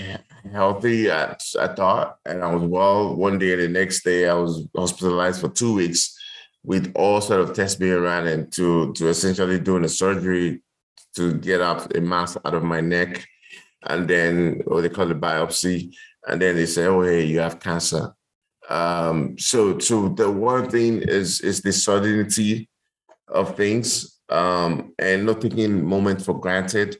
healthy, 0.51 1.09
I, 1.09 1.37
I 1.59 1.67
thought, 1.67 2.17
and 2.25 2.43
I 2.43 2.53
was 2.53 2.63
well. 2.63 3.15
One 3.15 3.39
day, 3.39 3.53
and 3.53 3.61
the 3.61 3.67
next 3.69 4.03
day, 4.03 4.27
I 4.27 4.33
was 4.33 4.67
hospitalized 4.75 5.39
for 5.39 5.49
two 5.49 5.73
weeks 5.73 6.15
with 6.63 6.91
all 6.95 7.21
sort 7.21 7.39
of 7.39 7.53
tests 7.53 7.77
being 7.77 8.01
ran 8.01 8.27
and 8.27 8.51
to 8.53 8.91
to 8.93 9.07
essentially 9.07 9.59
doing 9.59 9.85
a 9.85 9.89
surgery 9.89 10.61
to 11.15 11.33
get 11.35 11.61
out 11.61 11.95
a 11.95 12.01
mass 12.01 12.35
out 12.43 12.53
of 12.53 12.63
my 12.63 12.81
neck, 12.81 13.25
and 13.85 14.07
then 14.07 14.61
what 14.65 14.81
they 14.81 14.89
call 14.89 15.09
it 15.09 15.21
biopsy, 15.21 15.93
and 16.27 16.41
then 16.41 16.55
they 16.55 16.65
say, 16.65 16.85
"Oh, 16.87 17.01
hey, 17.03 17.23
you 17.23 17.39
have 17.39 17.59
cancer." 17.59 18.13
Um, 18.69 19.37
so, 19.37 19.79
so 19.79 20.09
the 20.09 20.29
one 20.29 20.69
thing 20.69 21.01
is 21.01 21.41
is 21.41 21.61
the 21.61 21.71
certainty 21.71 22.69
of 23.27 23.55
things 23.55 24.19
um, 24.29 24.93
and 24.99 25.25
not 25.25 25.41
taking 25.41 25.85
moment 25.85 26.21
for 26.21 26.39
granted, 26.39 26.97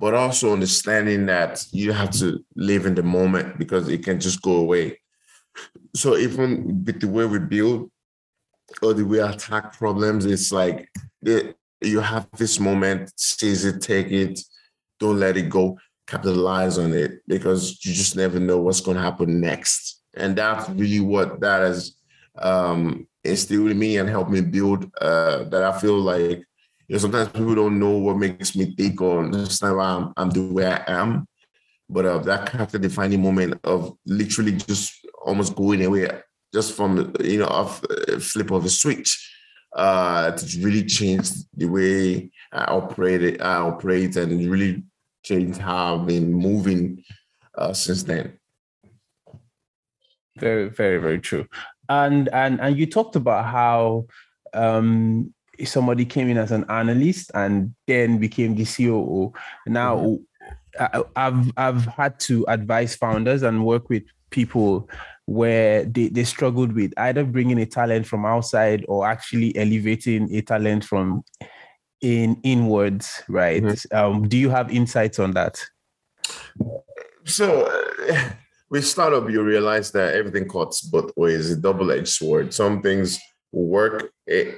but 0.00 0.14
also 0.14 0.52
understanding 0.52 1.26
that 1.26 1.64
you 1.70 1.92
have 1.92 2.10
to 2.12 2.44
live 2.54 2.86
in 2.86 2.94
the 2.94 3.02
moment 3.02 3.58
because 3.58 3.88
it 3.88 4.04
can 4.04 4.20
just 4.20 4.40
go 4.42 4.56
away. 4.56 5.00
So 5.94 6.16
even 6.16 6.84
with 6.84 7.00
the 7.00 7.08
way 7.08 7.26
we 7.26 7.38
build 7.38 7.90
or 8.82 8.94
the 8.94 9.04
way 9.04 9.18
we 9.18 9.20
attack 9.20 9.76
problems, 9.76 10.24
it's 10.24 10.52
like 10.52 10.88
you 11.22 12.00
have 12.00 12.26
this 12.36 12.58
moment, 12.58 13.12
seize 13.16 13.64
it, 13.64 13.82
take 13.82 14.10
it, 14.10 14.40
don't 14.98 15.18
let 15.18 15.36
it 15.36 15.48
go, 15.50 15.78
capitalize 16.06 16.78
on 16.78 16.94
it 16.94 17.20
because 17.26 17.84
you 17.84 17.92
just 17.92 18.16
never 18.16 18.38
know 18.38 18.58
what's 18.58 18.80
going 18.80 18.96
to 18.96 19.02
happen 19.02 19.40
next 19.40 19.95
and 20.16 20.36
that's 20.36 20.68
really 20.70 21.00
what 21.00 21.40
that 21.40 21.60
has 21.62 21.96
um, 22.38 23.06
instilled 23.24 23.70
in 23.70 23.78
me 23.78 23.98
and 23.98 24.08
helped 24.08 24.30
me 24.30 24.40
build. 24.40 24.90
Uh, 25.00 25.44
that 25.44 25.62
I 25.62 25.78
feel 25.78 25.98
like 25.98 26.38
you 26.88 26.94
know 26.94 26.98
sometimes 26.98 27.28
people 27.30 27.54
don't 27.54 27.78
know 27.78 27.96
what 27.98 28.16
makes 28.16 28.54
me 28.56 28.74
think 28.74 29.00
or 29.00 29.24
understand 29.24 29.76
why 29.76 29.84
I'm, 29.84 30.12
I'm 30.16 30.30
the 30.30 30.52
way 30.52 30.66
I 30.66 30.82
am, 30.86 31.26
but 31.88 32.04
uh, 32.06 32.18
that 32.18 32.50
character 32.50 32.78
defining 32.78 33.22
moment 33.22 33.60
of 33.64 33.96
literally 34.06 34.52
just 34.52 34.92
almost 35.24 35.54
going 35.56 35.84
away 35.84 36.08
just 36.54 36.74
from 36.74 37.12
you 37.20 37.38
know 37.38 37.46
off 37.46 37.82
flip 38.20 38.50
of 38.50 38.64
a 38.64 38.68
switch. 38.68 39.32
uh, 39.76 40.30
to 40.32 40.60
really 40.64 40.84
changed 40.84 41.46
the 41.54 41.66
way 41.66 42.30
I 42.50 42.64
operate, 42.64 43.40
I 43.42 43.56
operate, 43.56 44.16
and 44.16 44.50
really 44.50 44.82
changed 45.22 45.60
how 45.60 45.98
I've 45.98 46.06
been 46.06 46.32
moving 46.32 47.04
uh, 47.56 47.72
since 47.74 48.02
then. 48.02 48.38
Very, 50.38 50.68
very, 50.68 50.98
very 50.98 51.20
true. 51.20 51.46
And 51.88 52.28
and 52.32 52.60
and 52.60 52.76
you 52.76 52.86
talked 52.86 53.16
about 53.16 53.44
how 53.46 54.06
um, 54.52 55.32
somebody 55.64 56.04
came 56.04 56.28
in 56.28 56.38
as 56.38 56.52
an 56.52 56.64
analyst 56.68 57.30
and 57.34 57.74
then 57.86 58.18
became 58.18 58.54
the 58.54 58.64
COO. 58.64 59.32
Now, 59.66 59.96
mm-hmm. 59.96 60.98
I, 61.16 61.26
I've 61.26 61.52
I've 61.56 61.86
had 61.86 62.18
to 62.20 62.44
advise 62.48 62.96
founders 62.96 63.42
and 63.42 63.64
work 63.64 63.88
with 63.88 64.02
people 64.30 64.88
where 65.26 65.84
they, 65.84 66.08
they 66.08 66.24
struggled 66.24 66.72
with 66.72 66.92
either 66.98 67.24
bringing 67.24 67.58
a 67.58 67.66
talent 67.66 68.06
from 68.06 68.24
outside 68.24 68.84
or 68.88 69.06
actually 69.06 69.56
elevating 69.56 70.32
a 70.34 70.40
talent 70.40 70.84
from 70.84 71.24
in 72.00 72.38
inwards, 72.42 73.22
right? 73.28 73.62
Mm-hmm. 73.62 73.96
Um, 73.96 74.28
do 74.28 74.36
you 74.36 74.50
have 74.50 74.70
insights 74.70 75.18
on 75.18 75.32
that? 75.32 75.64
So, 77.24 77.66
uh, 78.08 78.30
with 78.70 78.86
startup, 78.86 79.30
you 79.30 79.42
realize 79.42 79.90
that 79.92 80.14
everything 80.14 80.48
cuts 80.48 80.80
both 80.80 81.12
ways, 81.16 81.50
a 81.50 81.56
double-edged 81.56 82.08
sword. 82.08 82.52
Some 82.52 82.82
things 82.82 83.20
work. 83.52 84.10
Eh, 84.28 84.52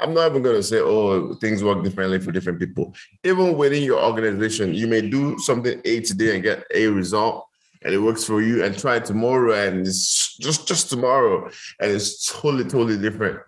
I'm 0.00 0.14
not 0.14 0.30
even 0.30 0.42
going 0.42 0.56
to 0.56 0.62
say, 0.62 0.78
oh, 0.78 1.34
things 1.34 1.64
work 1.64 1.82
differently 1.82 2.20
for 2.20 2.32
different 2.32 2.58
people. 2.58 2.94
Even 3.24 3.56
within 3.56 3.82
your 3.82 4.02
organization, 4.02 4.74
you 4.74 4.86
may 4.86 5.00
do 5.08 5.38
something 5.38 5.80
A 5.84 6.00
today 6.00 6.34
and 6.34 6.42
get 6.42 6.64
a 6.74 6.86
result, 6.88 7.46
and 7.82 7.94
it 7.94 7.98
works 7.98 8.24
for 8.24 8.42
you, 8.42 8.64
and 8.64 8.78
try 8.78 8.98
tomorrow, 8.98 9.54
and 9.54 9.86
it's 9.86 10.36
just 10.36 10.68
just 10.68 10.90
tomorrow, 10.90 11.50
and 11.80 11.90
it's 11.90 12.32
totally 12.32 12.64
totally 12.64 12.98
different. 12.98 13.40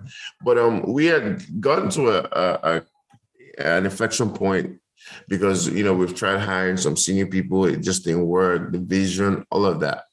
But 0.44 0.58
um, 0.58 0.82
we 0.92 1.06
had 1.06 1.44
gotten 1.60 1.88
to 1.90 2.08
a, 2.08 2.28
a, 2.32 2.76
a 2.76 2.82
an 3.58 3.84
inflection 3.84 4.30
point 4.30 4.78
because 5.28 5.68
you 5.68 5.84
know 5.84 5.94
we've 5.94 6.14
tried 6.14 6.38
hiring 6.38 6.76
some 6.76 6.96
senior 6.96 7.26
people, 7.26 7.66
it 7.66 7.82
just 7.82 8.04
didn't 8.04 8.26
work. 8.26 8.72
The 8.72 8.78
vision, 8.78 9.44
all 9.50 9.66
of 9.66 9.80
that. 9.80 10.04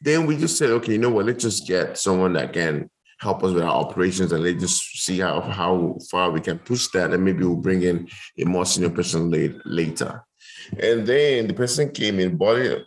Then 0.00 0.26
we 0.26 0.36
just 0.36 0.56
said, 0.56 0.70
okay, 0.70 0.92
you 0.92 0.98
know 0.98 1.10
what? 1.10 1.26
Let's 1.26 1.42
just 1.42 1.66
get 1.66 1.98
someone 1.98 2.34
that 2.34 2.52
can 2.52 2.88
help 3.18 3.42
us 3.42 3.52
with 3.52 3.64
our 3.64 3.74
operations 3.74 4.30
and 4.30 4.44
let's 4.44 4.60
just 4.60 5.04
see 5.04 5.18
how 5.18 5.40
how 5.40 5.98
far 6.10 6.30
we 6.30 6.40
can 6.40 6.58
push 6.58 6.88
that, 6.88 7.12
and 7.12 7.24
maybe 7.24 7.44
we'll 7.44 7.56
bring 7.56 7.82
in 7.82 8.08
a 8.38 8.44
more 8.44 8.64
senior 8.64 8.90
person 8.90 9.30
late, 9.30 9.56
later. 9.64 10.24
And 10.78 11.06
then 11.06 11.46
the 11.46 11.54
person 11.54 11.90
came 11.90 12.20
in, 12.20 12.36
bought, 12.36 12.58
it, 12.58 12.84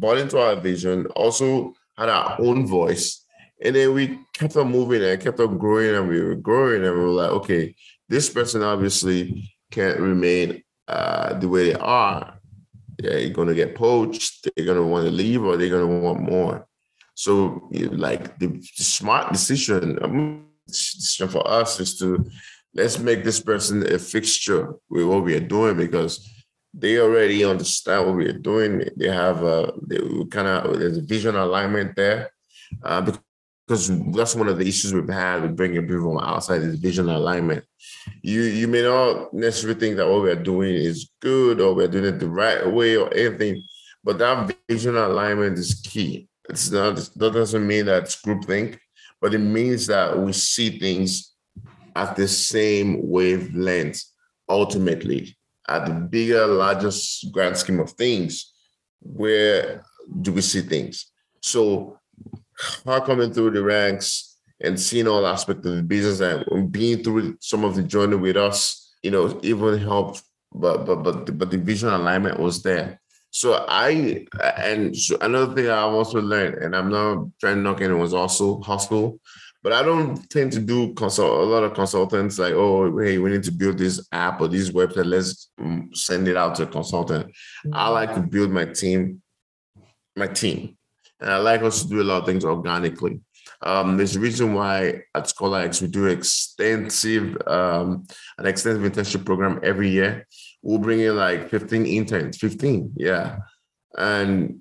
bought 0.00 0.18
into 0.18 0.38
our 0.38 0.56
vision, 0.56 1.06
also 1.06 1.74
had 1.96 2.08
our 2.08 2.36
own 2.40 2.66
voice. 2.66 3.24
And 3.62 3.74
then 3.74 3.94
we 3.94 4.18
kept 4.34 4.56
on 4.56 4.70
moving 4.70 5.02
and 5.02 5.20
kept 5.20 5.40
on 5.40 5.58
growing 5.58 5.94
and 5.94 6.08
we 6.08 6.20
were 6.20 6.34
growing 6.34 6.84
and 6.84 6.94
we 6.94 7.00
were 7.00 7.08
like, 7.08 7.30
okay, 7.30 7.74
this 8.08 8.28
person 8.28 8.62
obviously 8.62 9.50
can't 9.70 9.98
remain 9.98 10.62
uh, 10.88 11.34
the 11.38 11.48
way 11.48 11.72
they 11.72 11.78
are. 11.78 12.34
They're 12.98 13.30
going 13.30 13.48
to 13.48 13.54
get 13.54 13.74
poached. 13.74 14.48
They're 14.56 14.64
going 14.64 14.78
to 14.78 14.84
want 14.84 15.04
to 15.04 15.10
leave, 15.10 15.42
or 15.42 15.56
they're 15.56 15.68
going 15.68 15.88
to 15.88 15.98
want 15.98 16.20
more. 16.20 16.66
So, 17.14 17.68
like 17.72 18.38
the, 18.38 18.60
smart 18.74 19.32
decision, 19.32 19.98
decision 20.66 21.28
for 21.28 21.46
us 21.48 21.80
is 21.80 21.98
to 21.98 22.24
let's 22.74 22.98
make 22.98 23.24
this 23.24 23.40
person 23.40 23.90
a 23.92 23.98
fixture 23.98 24.74
with 24.90 25.06
what 25.06 25.24
we 25.24 25.34
are 25.34 25.40
doing 25.40 25.76
because 25.76 26.30
they 26.74 26.98
already 26.98 27.44
understand 27.44 28.06
what 28.06 28.16
we 28.16 28.26
are 28.26 28.38
doing. 28.38 28.88
They 28.96 29.08
have 29.08 29.42
a 29.42 29.72
they 29.86 29.98
kind 30.30 30.48
of 30.48 30.78
there's 30.78 30.98
a 30.98 31.02
vision 31.02 31.36
alignment 31.36 31.96
there, 31.96 32.30
uh, 32.82 33.00
because 33.00 33.20
that's 33.68 34.34
one 34.34 34.48
of 34.48 34.58
the 34.58 34.66
issues 34.66 34.94
we've 34.94 35.08
had 35.08 35.42
with 35.42 35.56
bringing 35.56 35.82
people 35.82 36.14
from 36.14 36.18
outside 36.18 36.62
is 36.62 36.78
vision 36.78 37.08
alignment. 37.08 37.64
You 38.22 38.42
you 38.42 38.68
may 38.68 38.82
not 38.82 39.34
necessarily 39.34 39.78
think 39.78 39.96
that 39.96 40.08
what 40.08 40.22
we're 40.22 40.36
doing 40.36 40.74
is 40.74 41.10
good 41.20 41.60
or 41.60 41.74
we're 41.74 41.88
doing 41.88 42.04
it 42.04 42.20
the 42.20 42.28
right 42.28 42.64
way 42.66 42.96
or 42.96 43.12
anything, 43.12 43.62
but 44.04 44.18
that 44.18 44.54
vision 44.68 44.96
alignment 44.96 45.58
is 45.58 45.74
key. 45.74 46.28
It's 46.48 46.70
not 46.70 46.96
that 46.96 47.32
doesn't 47.32 47.66
mean 47.66 47.86
that 47.86 48.04
it's 48.04 48.22
groupthink, 48.22 48.78
but 49.20 49.34
it 49.34 49.38
means 49.38 49.88
that 49.88 50.16
we 50.16 50.32
see 50.32 50.78
things 50.78 51.34
at 51.96 52.14
the 52.14 52.28
same 52.28 53.08
wavelength 53.08 54.02
ultimately 54.48 55.36
at 55.68 55.86
the 55.86 55.92
bigger, 55.92 56.46
largest 56.46 57.32
grand 57.32 57.56
scheme 57.56 57.80
of 57.80 57.90
things. 57.92 58.52
Where 59.00 59.82
do 60.20 60.32
we 60.32 60.40
see 60.40 60.60
things? 60.60 61.10
So 61.42 61.98
her 62.84 63.00
coming 63.00 63.32
through 63.32 63.52
the 63.52 63.62
ranks 63.62 64.38
and 64.62 64.78
seeing 64.80 65.06
all 65.06 65.26
aspects 65.26 65.66
of 65.66 65.76
the 65.76 65.82
business 65.82 66.20
and 66.20 66.72
being 66.72 67.02
through 67.02 67.36
some 67.40 67.64
of 67.64 67.74
the 67.74 67.82
journey 67.82 68.16
with 68.16 68.36
us, 68.36 68.94
you 69.02 69.10
know, 69.10 69.38
even 69.42 69.78
helped. 69.78 70.22
But 70.52 70.86
but 70.86 71.02
but 71.02 71.38
but 71.38 71.50
the 71.50 71.58
vision 71.58 71.90
alignment 71.90 72.40
was 72.40 72.62
there. 72.62 73.00
So 73.30 73.66
I 73.68 74.26
and 74.56 74.96
so 74.96 75.18
another 75.20 75.54
thing 75.54 75.68
I 75.68 75.80
also 75.80 76.22
learned, 76.22 76.54
and 76.62 76.74
I'm 76.74 76.90
not 76.90 77.26
trying 77.38 77.56
to 77.56 77.60
knock 77.60 77.82
anyone's 77.82 78.14
also 78.14 78.62
hustle, 78.62 79.20
but 79.62 79.72
I 79.72 79.82
don't 79.82 80.30
tend 80.30 80.52
to 80.52 80.60
do 80.60 80.94
consult 80.94 81.40
a 81.40 81.42
lot 81.42 81.64
of 81.64 81.74
consultants 81.74 82.38
like, 82.38 82.54
oh, 82.54 82.96
hey, 82.98 83.18
we 83.18 83.30
need 83.30 83.42
to 83.42 83.52
build 83.52 83.76
this 83.76 84.06
app 84.12 84.40
or 84.40 84.48
this 84.48 84.70
website. 84.70 85.04
Let's 85.04 85.50
send 85.92 86.28
it 86.28 86.36
out 86.36 86.54
to 86.54 86.62
a 86.62 86.66
consultant. 86.66 87.26
Mm-hmm. 87.26 87.74
I 87.74 87.88
like 87.88 88.14
to 88.14 88.20
build 88.20 88.50
my 88.50 88.64
team, 88.64 89.20
my 90.14 90.28
team. 90.28 90.78
And 91.20 91.30
I 91.30 91.38
like 91.38 91.62
us 91.62 91.82
to 91.82 91.88
do 91.88 92.02
a 92.02 92.04
lot 92.04 92.20
of 92.20 92.26
things 92.26 92.44
organically. 92.44 93.20
Um, 93.62 93.96
there's 93.96 94.16
a 94.16 94.20
reason 94.20 94.54
why 94.54 95.02
at 95.14 95.24
ScholarX 95.24 95.80
we 95.80 95.88
do 95.88 96.06
extensive 96.06 97.36
um, 97.46 98.06
an 98.38 98.46
extensive 98.46 98.82
internship 98.82 99.24
program 99.24 99.60
every 99.62 99.88
year. 99.88 100.26
We'll 100.62 100.78
bring 100.78 101.00
in 101.00 101.16
like 101.16 101.48
15 101.48 101.86
interns, 101.86 102.38
15, 102.38 102.94
yeah. 102.96 103.38
And 103.96 104.60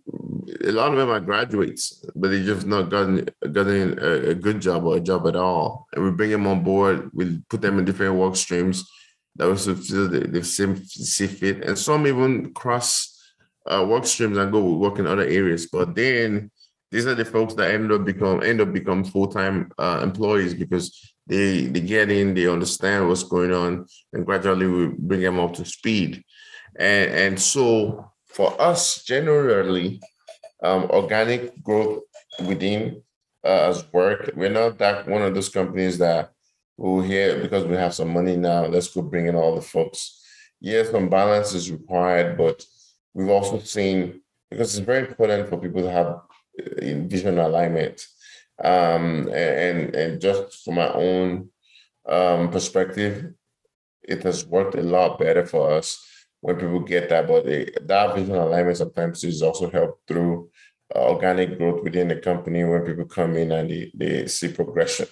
a 0.64 0.72
lot 0.72 0.92
of 0.92 0.98
them 0.98 1.10
are 1.10 1.20
graduates, 1.20 2.06
but 2.16 2.30
they 2.30 2.44
just 2.44 2.66
not 2.66 2.90
gotten 2.90 3.28
gotten 3.52 4.00
a, 4.00 4.30
a, 4.30 4.36
good 4.36 4.62
job 4.62 4.86
or 4.86 4.96
a 4.96 5.02
job 5.02 5.28
at 5.28 5.36
all. 5.36 5.88
And 5.92 6.06
we 6.06 6.12
bring 6.12 6.30
them 6.30 6.48
on 6.48 6.64
board. 6.64 7.10
We 7.14 7.42
put 7.50 7.62
them 7.62 7.78
in 7.78 7.84
different 7.84 8.16
work 8.16 8.38
streams 8.38 8.90
that 9.36 9.54
feel 9.58 10.08
the, 10.08 10.20
the 10.28 10.44
same 10.44 10.84
see 10.86 11.28
fit, 11.28 11.66
and 11.66 11.78
some 11.78 12.08
even 12.08 12.54
cross 12.54 13.15
uh, 13.66 13.86
work 13.88 14.06
streams 14.06 14.38
and 14.38 14.52
go 14.52 14.76
work 14.76 15.00
in 15.00 15.08
other 15.08 15.26
areas. 15.26 15.68
But 15.68 15.96
then 15.96 16.52
these 16.92 17.08
are 17.08 17.16
the 17.16 17.26
folks 17.26 17.54
that 17.56 17.72
end 17.72 17.92
up 17.92 18.06
become 18.06 18.44
end 18.44 18.62
up 18.62 18.72
become 18.72 19.04
full 19.04 19.28
time 19.28 19.72
uh, 19.78 20.00
employees 20.04 20.54
because 20.54 21.14
they 21.28 21.66
they 21.66 21.82
get 21.82 22.12
in, 22.12 22.34
they 22.34 22.48
understand 22.48 23.08
what's 23.08 23.24
going 23.24 23.54
on, 23.54 23.86
and 24.14 24.26
gradually 24.26 24.68
we 24.68 24.88
bring 24.98 25.22
them 25.22 25.40
up 25.40 25.54
to 25.56 25.66
speed. 25.66 26.24
And 26.78 27.12
and 27.12 27.42
so 27.42 28.12
for 28.28 28.60
us, 28.62 29.04
generally, 29.04 30.02
um, 30.62 30.84
organic 30.92 31.62
growth 31.64 32.04
within 32.46 33.02
uh, 33.44 33.70
as 33.70 33.92
work, 33.94 34.32
we're 34.36 34.50
not 34.50 34.78
that 34.78 35.08
one 35.08 35.22
of 35.22 35.34
those 35.34 35.50
companies 35.50 35.98
that 35.98 36.32
will 36.78 37.02
here 37.02 37.42
because 37.42 37.64
we 37.66 37.76
have 37.76 37.94
some 37.94 38.10
money 38.10 38.36
now. 38.36 38.66
Let's 38.66 38.94
go 38.94 39.02
bring 39.02 39.28
in 39.28 39.36
all 39.36 39.56
the 39.56 39.62
folks. 39.62 40.22
Yes, 40.60 40.92
some 40.92 41.10
balance 41.10 41.54
is 41.54 41.72
required, 41.72 42.38
but 42.38 42.66
we've 43.16 43.30
also 43.30 43.60
seen 43.60 44.22
because 44.52 44.78
it's 44.78 44.86
very 44.86 45.08
important 45.08 45.50
for 45.50 45.58
people 45.58 45.82
to 45.82 45.92
have 45.92 46.08
uh, 46.08 47.08
vision 47.08 47.40
alignment. 47.40 48.06
Um, 48.64 49.28
and 49.34 49.96
and 49.96 50.22
just 50.22 50.64
from 50.64 50.76
my 50.76 50.92
own 50.94 51.50
um, 52.08 52.52
perspective, 52.52 53.34
it 54.04 54.24
has 54.24 54.46
worked 54.46 54.76
a 54.76 54.82
lot 54.82 55.18
better 55.18 55.46
for 55.46 55.72
us 55.72 56.00
when 56.42 56.58
people 56.58 56.80
get 56.80 57.10
that. 57.10 57.28
But 57.28 57.46
that 57.88 58.16
vision 58.16 58.36
alignment 58.36 58.78
sometimes 58.78 59.24
is 59.24 59.42
also 59.42 59.70
helped 59.70 60.08
through 60.08 60.50
uh, 60.96 61.00
organic 61.00 61.58
growth 61.58 61.84
within 61.84 62.10
the 62.10 62.18
company 62.18 62.64
when 62.64 62.86
people 62.86 63.06
come 63.06 63.36
in 63.36 63.52
and 63.52 63.70
they, 63.70 63.92
they 63.96 64.28
see 64.28 64.50
progression. 64.50 65.08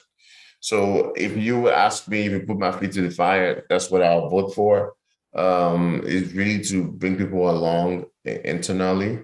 So 0.60 1.12
if 1.18 1.36
you 1.36 1.70
ask 1.70 2.08
me, 2.08 2.28
if 2.28 2.32
you 2.32 2.42
put 2.42 2.60
my 2.60 2.72
feet 2.72 2.94
to 2.94 3.02
the 3.02 3.12
fire, 3.12 3.66
that's 3.70 3.92
what 3.92 4.04
I'll 4.04 4.30
vote 4.30 4.54
for 4.56 4.94
um, 5.36 6.02
is 6.06 6.34
really 6.34 6.64
to 6.66 6.84
bring 6.84 7.18
people 7.18 7.50
along 7.50 8.06
internally, 8.26 9.24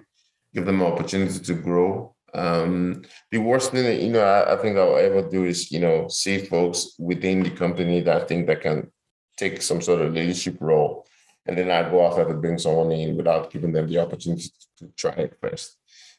give 0.54 0.66
them 0.66 0.80
an 0.80 0.86
opportunity 0.86 1.38
to 1.38 1.54
grow. 1.54 2.14
Um, 2.32 3.02
the 3.30 3.38
worst 3.38 3.72
thing 3.72 4.00
you 4.00 4.12
know 4.12 4.22
I, 4.22 4.54
I, 4.54 4.56
think 4.56 4.76
I'll 4.76 4.96
ever 4.96 5.28
do 5.28 5.44
is 5.44 5.72
you 5.72 5.80
know 5.80 6.06
see 6.06 6.38
folks 6.38 6.94
within 6.96 7.42
the 7.42 7.50
company 7.50 8.02
that 8.02 8.22
I 8.22 8.24
think 8.24 8.46
that 8.46 8.60
can 8.60 8.92
take 9.36 9.60
some 9.60 9.80
sort 9.80 10.00
of 10.00 10.12
leadership 10.12 10.56
role, 10.60 11.06
and 11.46 11.58
then 11.58 11.70
I 11.70 11.90
go 11.90 12.06
after 12.06 12.24
to 12.24 12.34
bring 12.34 12.58
someone 12.58 12.92
in 12.92 13.16
without 13.16 13.50
giving 13.50 13.72
them 13.72 13.88
the 13.88 13.98
opportunity 13.98 14.48
to 14.78 14.88
try 14.96 15.12
it 15.12 15.38
first. 15.40 15.76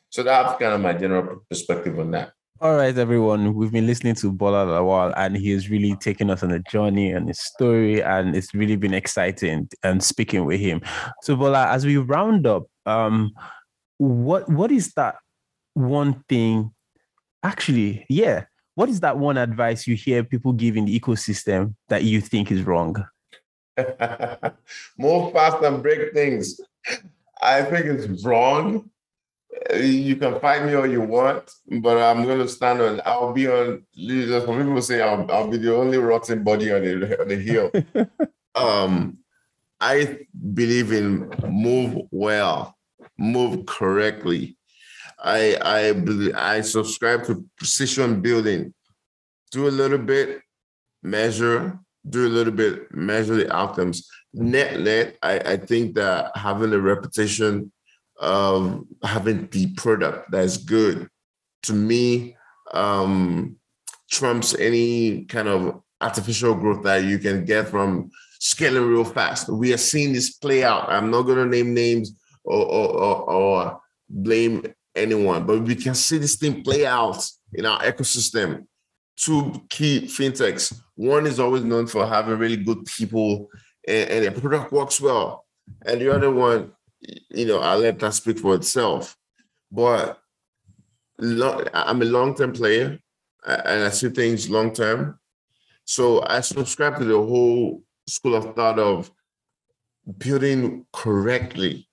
So 0.10 0.24
that's 0.24 0.60
kind 0.60 0.74
of 0.74 0.82
my 0.82 0.94
general 0.94 1.46
perspective 1.50 1.98
on 1.98 2.12
that. 2.12 2.34
All 2.62 2.76
right, 2.76 2.96
everyone. 2.96 3.56
We've 3.56 3.72
been 3.72 3.88
listening 3.88 4.14
to 4.18 4.32
Bola 4.32 4.68
Lawal, 4.68 5.16
and 5.18 5.36
he 5.36 5.50
has 5.50 5.68
really 5.72 5.96
taken 5.96 6.30
us 6.30 6.44
on 6.44 6.52
a 6.52 6.60
journey 6.60 7.10
and 7.10 7.28
his 7.28 7.40
story, 7.40 8.04
and 8.04 8.36
it's 8.36 8.54
really 8.54 8.76
been 8.76 8.94
exciting 8.94 9.68
and 9.82 10.04
speaking 10.04 10.46
with 10.46 10.60
him. 10.60 10.80
So, 11.24 11.36
Bola, 11.36 11.70
as 11.70 11.88
we 11.88 11.98
round 11.98 12.46
up, 12.46 12.68
um, 12.86 13.32
what 13.98 14.48
what 14.48 14.72
is 14.72 14.94
that 14.94 15.16
one 15.74 16.24
thing? 16.30 16.72
Actually, 17.42 18.06
yeah, 18.10 18.46
what 18.76 18.90
is 18.90 19.00
that 19.00 19.18
one 19.18 19.38
advice 19.38 19.88
you 19.88 19.96
hear 19.96 20.24
people 20.24 20.54
give 20.54 20.78
in 20.78 20.86
the 20.86 21.00
ecosystem 21.00 21.74
that 21.90 22.04
you 22.04 22.22
think 22.22 22.52
is 22.52 22.62
wrong? 22.62 22.96
Move 25.00 25.34
fast 25.34 25.64
and 25.64 25.82
break 25.82 26.14
things. 26.14 26.62
I 27.42 27.64
think 27.64 27.88
it's 27.88 28.24
wrong. 28.24 28.91
You 29.76 30.16
can 30.16 30.40
fight 30.40 30.66
me 30.66 30.74
all 30.74 30.88
you 30.88 31.02
want, 31.02 31.52
but 31.82 31.98
I'm 31.98 32.24
going 32.24 32.40
to 32.40 32.48
stand 32.48 32.82
on. 32.82 33.02
I'll 33.06 33.34
be 33.34 33.48
on. 33.48 33.84
Some 33.96 34.58
people 34.58 34.82
say 34.82 35.02
I'll, 35.02 35.30
I'll 35.32 35.48
be 35.48 35.58
the 35.58 35.76
only 35.76 35.98
rotten 35.98 36.44
body 36.44 36.72
on 36.72 36.82
the 36.84 37.22
on 37.22 37.28
the 37.28 37.36
hill. 37.36 37.72
um, 38.56 39.18
I 39.80 40.20
believe 40.54 40.92
in 40.92 41.30
move 41.48 42.08
well, 42.12 42.78
move 43.18 43.66
correctly. 43.66 44.58
I 45.20 45.58
I 45.62 45.94
believe, 45.94 46.36
I 46.36 46.62
subscribe 46.62 47.26
to 47.26 47.46
precision 47.58 48.22
building. 48.22 48.74
Do 49.52 49.68
a 49.68 49.70
little 49.70 49.98
bit, 49.98 50.42
measure, 51.04 51.78
do 52.10 52.26
a 52.26 52.30
little 52.30 52.54
bit, 52.54 52.94
measure 52.94 53.36
the 53.36 53.54
outcomes. 53.54 54.08
Net 54.34 54.80
net, 54.80 55.18
I, 55.22 55.40
I 55.40 55.58
think 55.58 55.96
that 55.96 56.32
having 56.36 56.74
a 56.74 56.80
reputation 56.80 57.72
of 58.22 58.86
having 59.04 59.48
the 59.48 59.74
product 59.74 60.30
that's 60.32 60.58
good 60.58 61.10
to 61.64 61.74
me 61.74 62.38
um, 62.72 63.58
trumps 64.10 64.56
any 64.56 65.26
kind 65.26 65.48
of 65.48 65.82
artificial 66.00 66.54
growth 66.54 66.84
that 66.84 67.04
you 67.04 67.18
can 67.18 67.44
get 67.46 67.68
from 67.68 68.12
scaling 68.40 68.88
real 68.88 69.04
fast. 69.04 69.50
We 69.50 69.74
are 69.74 69.78
seeing 69.78 70.14
this 70.14 70.32
play 70.32 70.64
out. 70.64 70.90
I'm 70.90 71.12
not 71.12 71.24
going 71.24 71.38
to 71.38 71.46
name 71.46 71.74
names 71.74 72.14
or, 72.44 72.66
or, 72.66 73.32
or, 73.32 73.82
blame 74.14 74.62
anyone, 74.96 75.46
but 75.46 75.62
we 75.62 75.74
can 75.74 75.96
see 75.96 76.18
this 76.18 76.36
thing 76.36 76.64
play 76.64 76.86
out 76.86 77.26
in 77.54 77.66
our 77.66 77.80
ecosystem. 77.82 78.66
Two 79.16 79.54
key 79.70 80.02
fintechs. 80.02 80.78
One 80.96 81.26
is 81.26 81.40
always 81.40 81.64
known 81.64 81.88
for 81.88 82.06
having 82.06 82.38
really 82.38 82.58
good 82.58 82.86
people 82.86 83.48
and, 83.88 84.10
and 84.10 84.26
the 84.26 84.42
product 84.42 84.72
works 84.72 85.00
well. 85.00 85.46
And 85.86 86.02
the 86.02 86.14
other 86.14 86.32
one, 86.32 86.74
you 87.30 87.46
know, 87.46 87.60
I'll 87.60 87.80
let 87.80 88.00
that 88.00 88.14
speak 88.14 88.40
for 88.40 88.56
itself. 88.56 89.18
But 89.72 90.20
I'm 91.20 92.02
a 92.02 92.06
long 92.06 92.36
term 92.36 92.54
player 92.54 93.00
and 93.46 93.84
I 93.84 93.90
see 93.90 94.10
things 94.10 94.50
long 94.50 94.74
term. 94.74 95.20
So 95.86 96.24
I 96.26 96.42
subscribe 96.42 96.98
to 96.98 97.06
the 97.06 97.18
whole 97.18 97.84
school 98.08 98.36
of 98.36 98.56
thought 98.56 98.80
of 98.80 99.12
building 100.18 100.86
correctly 100.94 101.88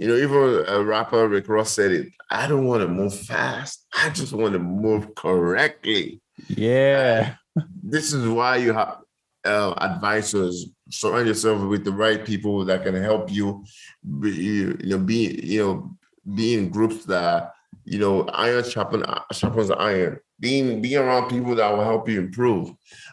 you 0.00 0.08
know, 0.08 0.16
even 0.16 0.64
a 0.66 0.82
rapper 0.82 1.28
Rick 1.28 1.46
Ross 1.46 1.72
said 1.72 1.92
it. 1.92 2.08
I 2.30 2.46
don't 2.46 2.64
want 2.64 2.80
to 2.80 2.88
move 2.88 3.14
fast. 3.14 3.86
I 3.94 4.08
just 4.08 4.32
want 4.32 4.54
to 4.54 4.58
move 4.58 5.14
correctly. 5.14 6.22
Yeah. 6.48 7.34
this 7.82 8.14
is 8.14 8.26
why 8.26 8.56
you 8.56 8.72
have 8.72 8.96
uh, 9.44 9.74
advisors. 9.76 10.70
Surround 10.90 11.28
yourself 11.28 11.62
with 11.62 11.84
the 11.84 11.92
right 11.92 12.24
people 12.24 12.64
that 12.64 12.84
can 12.84 12.94
help 12.94 13.30
you. 13.30 13.64
Be, 14.20 14.30
you 14.30 14.76
know, 14.82 14.98
be 14.98 15.40
you 15.42 15.64
know, 15.64 15.96
be 16.34 16.54
in 16.54 16.68
groups 16.68 17.04
that 17.06 17.52
you 17.84 17.98
know, 17.98 18.24
iron 18.28 18.62
sharpen 18.64 19.04
sharpens 19.32 19.70
iron. 19.70 20.20
Being 20.38 20.80
being 20.80 20.96
around 20.98 21.28
people 21.28 21.54
that 21.56 21.70
will 21.70 21.84
help 21.84 22.08
you 22.08 22.20
improve. 22.20 22.70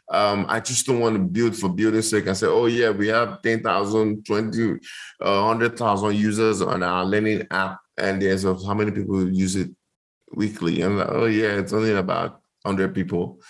Um, 0.09 0.45
I 0.47 0.59
just 0.59 0.85
don't 0.85 0.99
want 0.99 1.15
to 1.15 1.19
build 1.19 1.55
for 1.55 1.67
building 1.67 2.01
sake 2.01 2.27
and 2.27 2.37
say, 2.37 2.47
oh 2.47 2.67
yeah, 2.67 2.91
we 2.91 3.07
have 3.07 3.41
10,000, 3.41 4.25
20, 4.25 4.73
uh, 5.21 5.41
100,000 5.41 6.15
users 6.15 6.61
on 6.61 6.83
our 6.83 7.03
learning 7.03 7.45
app, 7.51 7.79
and 7.97 8.21
there's 8.21 8.45
uh, 8.45 8.55
how 8.65 8.73
many 8.73 8.91
people 8.91 9.29
use 9.29 9.55
it 9.55 9.69
weekly. 10.33 10.81
And 10.81 10.99
like, 10.99 11.09
oh 11.09 11.25
yeah, 11.25 11.57
it's 11.57 11.73
only 11.73 11.93
about 11.93 12.41
100 12.61 12.93
people, 12.93 13.41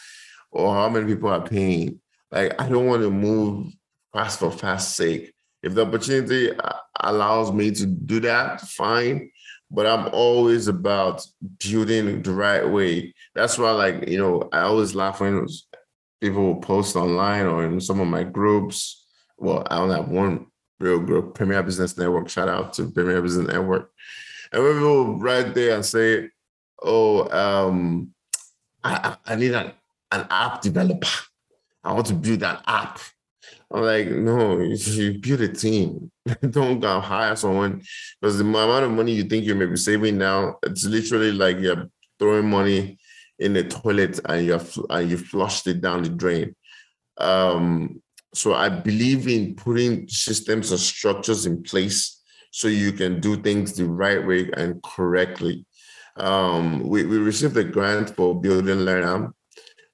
or 0.51 0.73
how 0.73 0.89
many 0.89 1.05
people 1.13 1.29
are 1.29 1.45
paying. 1.45 1.99
Like 2.31 2.59
I 2.59 2.67
don't 2.67 2.87
want 2.87 3.03
to 3.03 3.11
move 3.11 3.73
fast 4.13 4.39
for 4.39 4.51
fast 4.51 4.95
sake. 4.95 5.33
If 5.63 5.73
the 5.73 5.85
opportunity 5.85 6.51
uh, 6.51 6.73
allows 6.99 7.51
me 7.51 7.71
to 7.71 7.85
do 7.85 8.19
that, 8.21 8.61
fine 8.61 9.31
but 9.69 9.85
I'm 9.85 10.07
always 10.13 10.67
about 10.67 11.25
building 11.59 12.21
the 12.21 12.31
right 12.31 12.67
way. 12.67 13.13
That's 13.35 13.57
why, 13.57 13.71
like, 13.71 14.07
you 14.07 14.17
know, 14.17 14.49
I 14.51 14.61
always 14.61 14.95
laugh 14.95 15.19
when 15.19 15.45
people 16.21 16.43
will 16.43 16.61
post 16.61 16.95
online 16.95 17.45
or 17.45 17.65
in 17.65 17.81
some 17.81 17.99
of 17.99 18.07
my 18.07 18.23
groups. 18.23 19.05
Well, 19.37 19.67
I 19.69 19.77
only 19.77 19.95
have 19.95 20.09
one 20.09 20.47
real 20.79 20.99
group, 20.99 21.35
Premier 21.35 21.61
Business 21.63 21.97
Network. 21.97 22.29
Shout 22.29 22.47
out 22.47 22.73
to 22.73 22.89
Premier 22.89 23.21
Business 23.21 23.47
Network. 23.47 23.91
And 24.51 24.63
when 24.63 24.73
people 24.73 25.19
write 25.19 25.53
there 25.53 25.75
and 25.75 25.85
say, 25.85 26.29
Oh, 26.81 27.27
um, 27.29 28.13
I, 28.83 29.17
I 29.25 29.35
need 29.35 29.53
an, 29.53 29.71
an 30.11 30.27
app 30.29 30.61
developer. 30.61 31.07
I 31.83 31.91
want 31.91 32.05
to 32.07 32.13
build 32.13 32.41
that 32.41 32.63
app. 32.67 32.99
I'm 33.71 33.81
like, 33.81 34.07
no, 34.07 34.59
you 34.59 35.19
build 35.19 35.41
a 35.41 35.49
team. 35.49 36.09
Don't 36.49 36.79
go 36.79 37.01
hire 37.01 37.35
someone 37.35 37.81
because 38.21 38.37
the 38.37 38.45
amount 38.45 38.85
of 38.85 38.91
money 38.91 39.13
you 39.13 39.23
think 39.23 39.45
you 39.45 39.55
may 39.55 39.65
be 39.65 39.75
saving 39.75 40.17
now, 40.17 40.57
it's 40.63 40.85
literally 40.85 41.33
like 41.33 41.59
you're 41.59 41.89
throwing 42.17 42.49
money 42.49 42.97
in 43.39 43.53
the 43.53 43.63
toilet 43.63 44.19
and 44.25 44.45
you 44.45 44.59
and 44.89 45.09
you 45.09 45.17
flushed 45.17 45.67
it 45.67 45.81
down 45.81 46.03
the 46.03 46.09
drain. 46.09 46.55
Um, 47.17 48.01
so 48.33 48.53
I 48.53 48.69
believe 48.69 49.27
in 49.27 49.55
putting 49.55 50.07
systems 50.07 50.71
and 50.71 50.79
structures 50.79 51.45
in 51.45 51.63
place 51.63 52.21
so 52.51 52.67
you 52.67 52.91
can 52.91 53.19
do 53.19 53.35
things 53.41 53.73
the 53.73 53.85
right 53.85 54.25
way 54.25 54.49
and 54.55 54.81
correctly. 54.83 55.65
Um, 56.15 56.87
we, 56.87 57.05
we 57.05 57.17
received 57.17 57.57
a 57.57 57.63
grant 57.63 58.15
for 58.15 58.39
building 58.39 58.77
LearnAm. 58.77 59.33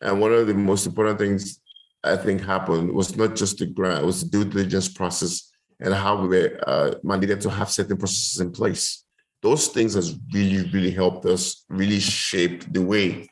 And 0.01 0.19
one 0.19 0.33
of 0.33 0.47
the 0.47 0.53
most 0.53 0.85
important 0.85 1.19
things 1.19 1.59
I 2.03 2.17
think 2.17 2.41
happened 2.41 2.91
was 2.91 3.15
not 3.15 3.35
just 3.35 3.59
the 3.59 3.65
grant, 3.65 4.03
it 4.03 4.05
was 4.05 4.23
the 4.23 4.29
due 4.29 4.45
diligence 4.45 4.89
process 4.89 5.51
and 5.79 5.93
how 5.93 6.21
we 6.21 6.27
were 6.27 6.59
uh, 6.67 6.91
mandated 7.03 7.41
to 7.41 7.49
have 7.49 7.69
certain 7.69 7.97
processes 7.97 8.41
in 8.41 8.51
place. 8.51 9.03
Those 9.41 9.67
things 9.67 9.93
has 9.93 10.17
really, 10.33 10.69
really 10.71 10.91
helped 10.91 11.25
us 11.25 11.65
really 11.69 11.99
shape 11.99 12.71
the 12.71 12.81
way 12.81 13.27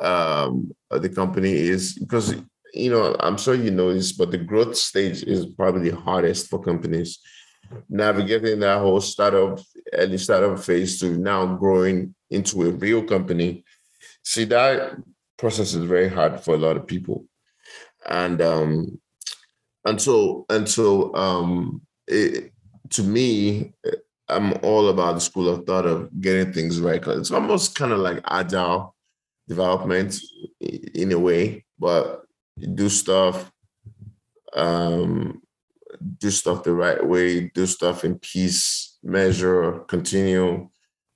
um, 0.00 0.74
the 0.90 1.08
company 1.08 1.52
is 1.52 1.94
because 1.94 2.34
you 2.72 2.90
know 2.90 3.16
I'm 3.20 3.36
sure 3.36 3.54
you 3.54 3.70
know 3.70 3.92
this, 3.92 4.12
but 4.12 4.30
the 4.30 4.38
growth 4.38 4.76
stage 4.76 5.22
is 5.22 5.46
probably 5.46 5.90
the 5.90 5.96
hardest 5.96 6.48
for 6.48 6.62
companies 6.62 7.20
navigating 7.88 8.60
that 8.60 8.78
whole 8.78 9.00
startup 9.00 9.58
early 9.92 10.18
startup 10.18 10.58
phase 10.58 10.98
to 11.00 11.16
now 11.16 11.46
growing 11.56 12.14
into 12.30 12.62
a 12.62 12.70
real 12.70 13.02
company. 13.02 13.64
See 14.22 14.44
that 14.44 14.96
process 15.38 15.74
is 15.74 15.84
very 15.84 16.08
hard 16.08 16.40
for 16.40 16.54
a 16.54 16.58
lot 16.58 16.76
of 16.76 16.86
people 16.86 17.26
and 18.08 18.40
um 18.42 19.00
and 19.84 20.00
so 20.00 20.46
and 20.48 20.68
so 20.68 21.14
um 21.14 21.80
it, 22.06 22.52
to 22.90 23.02
me 23.02 23.72
i'm 24.28 24.54
all 24.62 24.88
about 24.88 25.14
the 25.14 25.20
school 25.20 25.48
of 25.48 25.66
thought 25.66 25.86
of 25.86 26.08
getting 26.20 26.52
things 26.52 26.80
right 26.80 27.06
it's 27.06 27.30
almost 27.30 27.74
kind 27.74 27.92
of 27.92 27.98
like 27.98 28.20
agile 28.28 28.94
development 29.48 30.16
in 30.60 31.12
a 31.12 31.18
way 31.18 31.64
but 31.78 32.24
do 32.74 32.88
stuff 32.88 33.50
um 34.54 35.40
do 36.18 36.30
stuff 36.30 36.62
the 36.62 36.72
right 36.72 37.04
way 37.04 37.48
do 37.54 37.66
stuff 37.66 38.04
in 38.04 38.18
peace 38.18 38.98
measure 39.02 39.80
continue 39.80 40.68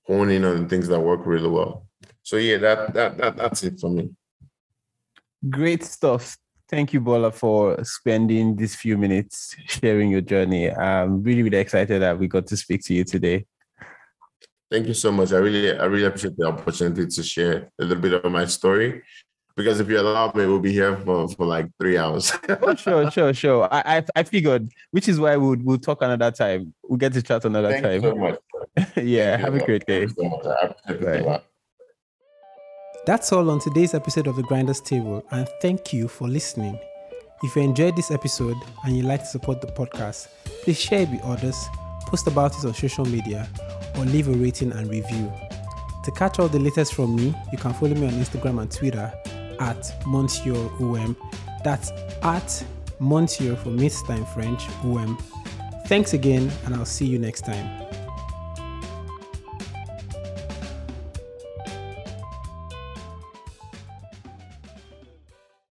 honing 0.08 0.44
on 0.44 0.68
things 0.68 0.88
that 0.88 1.00
work 1.00 1.20
really 1.24 1.48
well. 1.48 1.86
So 2.22 2.36
yeah 2.36 2.58
that 2.58 2.94
that, 2.94 3.18
that 3.18 3.36
that's 3.36 3.62
it 3.62 3.78
for 3.80 3.90
me. 3.90 4.10
Great 5.48 5.84
stuff 5.84 6.36
Thank 6.68 6.92
you, 6.92 7.00
Bola, 7.00 7.32
for 7.32 7.82
spending 7.82 8.54
these 8.54 8.74
few 8.74 8.98
minutes 8.98 9.56
sharing 9.66 10.10
your 10.10 10.20
journey. 10.20 10.70
I'm 10.70 11.22
really, 11.22 11.42
really 11.42 11.56
excited 11.56 12.02
that 12.02 12.18
we 12.18 12.28
got 12.28 12.46
to 12.48 12.56
speak 12.58 12.82
to 12.84 12.94
you 12.94 13.04
today. 13.04 13.46
Thank 14.70 14.86
you 14.86 14.92
so 14.92 15.10
much. 15.10 15.32
I 15.32 15.38
really, 15.38 15.78
I 15.78 15.86
really 15.86 16.04
appreciate 16.04 16.36
the 16.36 16.46
opportunity 16.46 17.06
to 17.06 17.22
share 17.22 17.70
a 17.78 17.84
little 17.84 18.02
bit 18.02 18.12
of 18.22 18.30
my 18.30 18.44
story. 18.44 19.02
Because 19.56 19.80
if 19.80 19.88
you 19.88 19.98
allow 19.98 20.30
me, 20.34 20.46
we'll 20.46 20.60
be 20.60 20.72
here 20.72 20.94
for, 20.98 21.26
for 21.28 21.46
like 21.46 21.66
three 21.80 21.96
hours. 21.96 22.32
oh, 22.48 22.74
sure, 22.74 23.10
sure, 23.10 23.32
sure. 23.32 23.68
I, 23.72 23.96
I, 23.98 24.04
I 24.16 24.22
figured, 24.22 24.70
which 24.90 25.08
is 25.08 25.18
why 25.18 25.36
we'll 25.36 25.56
we'll 25.64 25.78
talk 25.78 26.02
another 26.02 26.30
time. 26.30 26.74
We'll 26.84 26.98
get 26.98 27.14
to 27.14 27.22
chat 27.22 27.44
another 27.44 27.72
Thank 27.72 27.84
time. 27.84 28.02
You 28.02 28.10
so 28.10 28.14
much. 28.14 28.38
yeah, 29.04 29.36
Thank 29.36 29.40
have 29.40 29.54
a 29.54 29.64
great 29.64 29.86
day. 29.86 30.06
So 30.06 31.42
that's 33.08 33.32
all 33.32 33.50
on 33.50 33.58
today's 33.58 33.94
episode 33.94 34.26
of 34.26 34.36
The 34.36 34.42
Grinders 34.42 34.82
Table, 34.82 35.24
and 35.30 35.48
thank 35.62 35.94
you 35.94 36.08
for 36.08 36.28
listening. 36.28 36.78
If 37.42 37.56
you 37.56 37.62
enjoyed 37.62 37.96
this 37.96 38.10
episode 38.10 38.58
and 38.84 38.94
you'd 38.94 39.06
like 39.06 39.20
to 39.20 39.26
support 39.26 39.62
the 39.62 39.66
podcast, 39.68 40.28
please 40.62 40.78
share 40.78 41.00
it 41.00 41.10
with 41.12 41.22
others, 41.22 41.56
post 42.02 42.26
about 42.26 42.54
it 42.58 42.66
on 42.66 42.74
social 42.74 43.06
media, 43.06 43.48
or 43.96 44.04
leave 44.04 44.28
a 44.28 44.32
rating 44.32 44.72
and 44.72 44.90
review. 44.90 45.32
To 46.04 46.10
catch 46.10 46.38
all 46.38 46.48
the 46.48 46.58
latest 46.58 46.92
from 46.92 47.16
me, 47.16 47.34
you 47.50 47.56
can 47.56 47.72
follow 47.72 47.94
me 47.94 48.08
on 48.08 48.12
Instagram 48.12 48.60
and 48.60 48.70
Twitter 48.70 49.10
at 49.58 49.90
Monsieur 50.06 50.68
OM. 50.78 51.16
That's 51.64 51.90
at 52.22 52.62
Monsieur 52.98 53.56
for 53.56 53.70
Midtime 53.70 54.28
French 54.34 54.68
OM. 54.84 55.16
Thanks 55.86 56.12
again, 56.12 56.52
and 56.66 56.74
I'll 56.74 56.84
see 56.84 57.06
you 57.06 57.18
next 57.18 57.46
time. 57.46 57.87